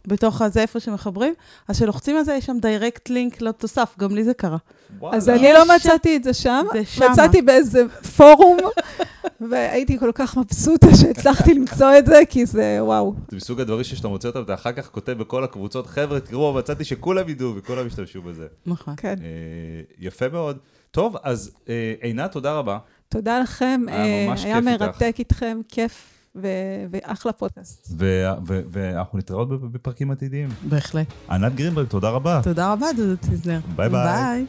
[0.07, 1.33] בתוך הזה איפה שמחברים,
[1.67, 4.57] אז כשלוחצים על זה יש שם direct link לתוסף, גם לי זה קרה.
[4.99, 5.17] וואלה.
[5.17, 7.09] אז אני לא מצאתי את זה שם, זה שמה.
[7.09, 7.81] מצאתי באיזה
[8.17, 8.57] פורום,
[9.49, 13.13] והייתי כל כך מבסוטה שהצלחתי למצוא את זה, כי זה וואו.
[13.31, 16.83] זה מסוג הדברים שאתה מוצא אותם, אתה אחר כך כותב בכל הקבוצות, חבר'ה, תראו, מצאתי
[16.83, 18.45] שכולם ידעו וכולם ישתמשו בזה.
[18.65, 18.93] נכון.
[18.97, 19.15] כן.
[19.21, 20.57] אה, יפה מאוד.
[20.91, 22.77] טוב, אז אה, עינת, תודה רבה.
[23.09, 24.81] תודה לכם, היה אה, היה כיף איתך.
[24.81, 26.47] מרתק איתכם, כיף ו-
[26.91, 27.87] ואחלה פודקאסט.
[27.99, 30.49] ו- ו- ואנחנו נתראות בפרקים עתידיים.
[30.69, 31.07] בהחלט.
[31.29, 32.39] ענת גרינברג, תודה רבה.
[32.43, 33.59] תודה רבה, דודו טיזלר.
[33.75, 34.03] bye bye.
[34.03, 34.45] bye.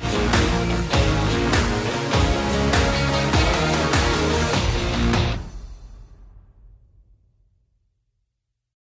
[0.00, 0.37] Bye.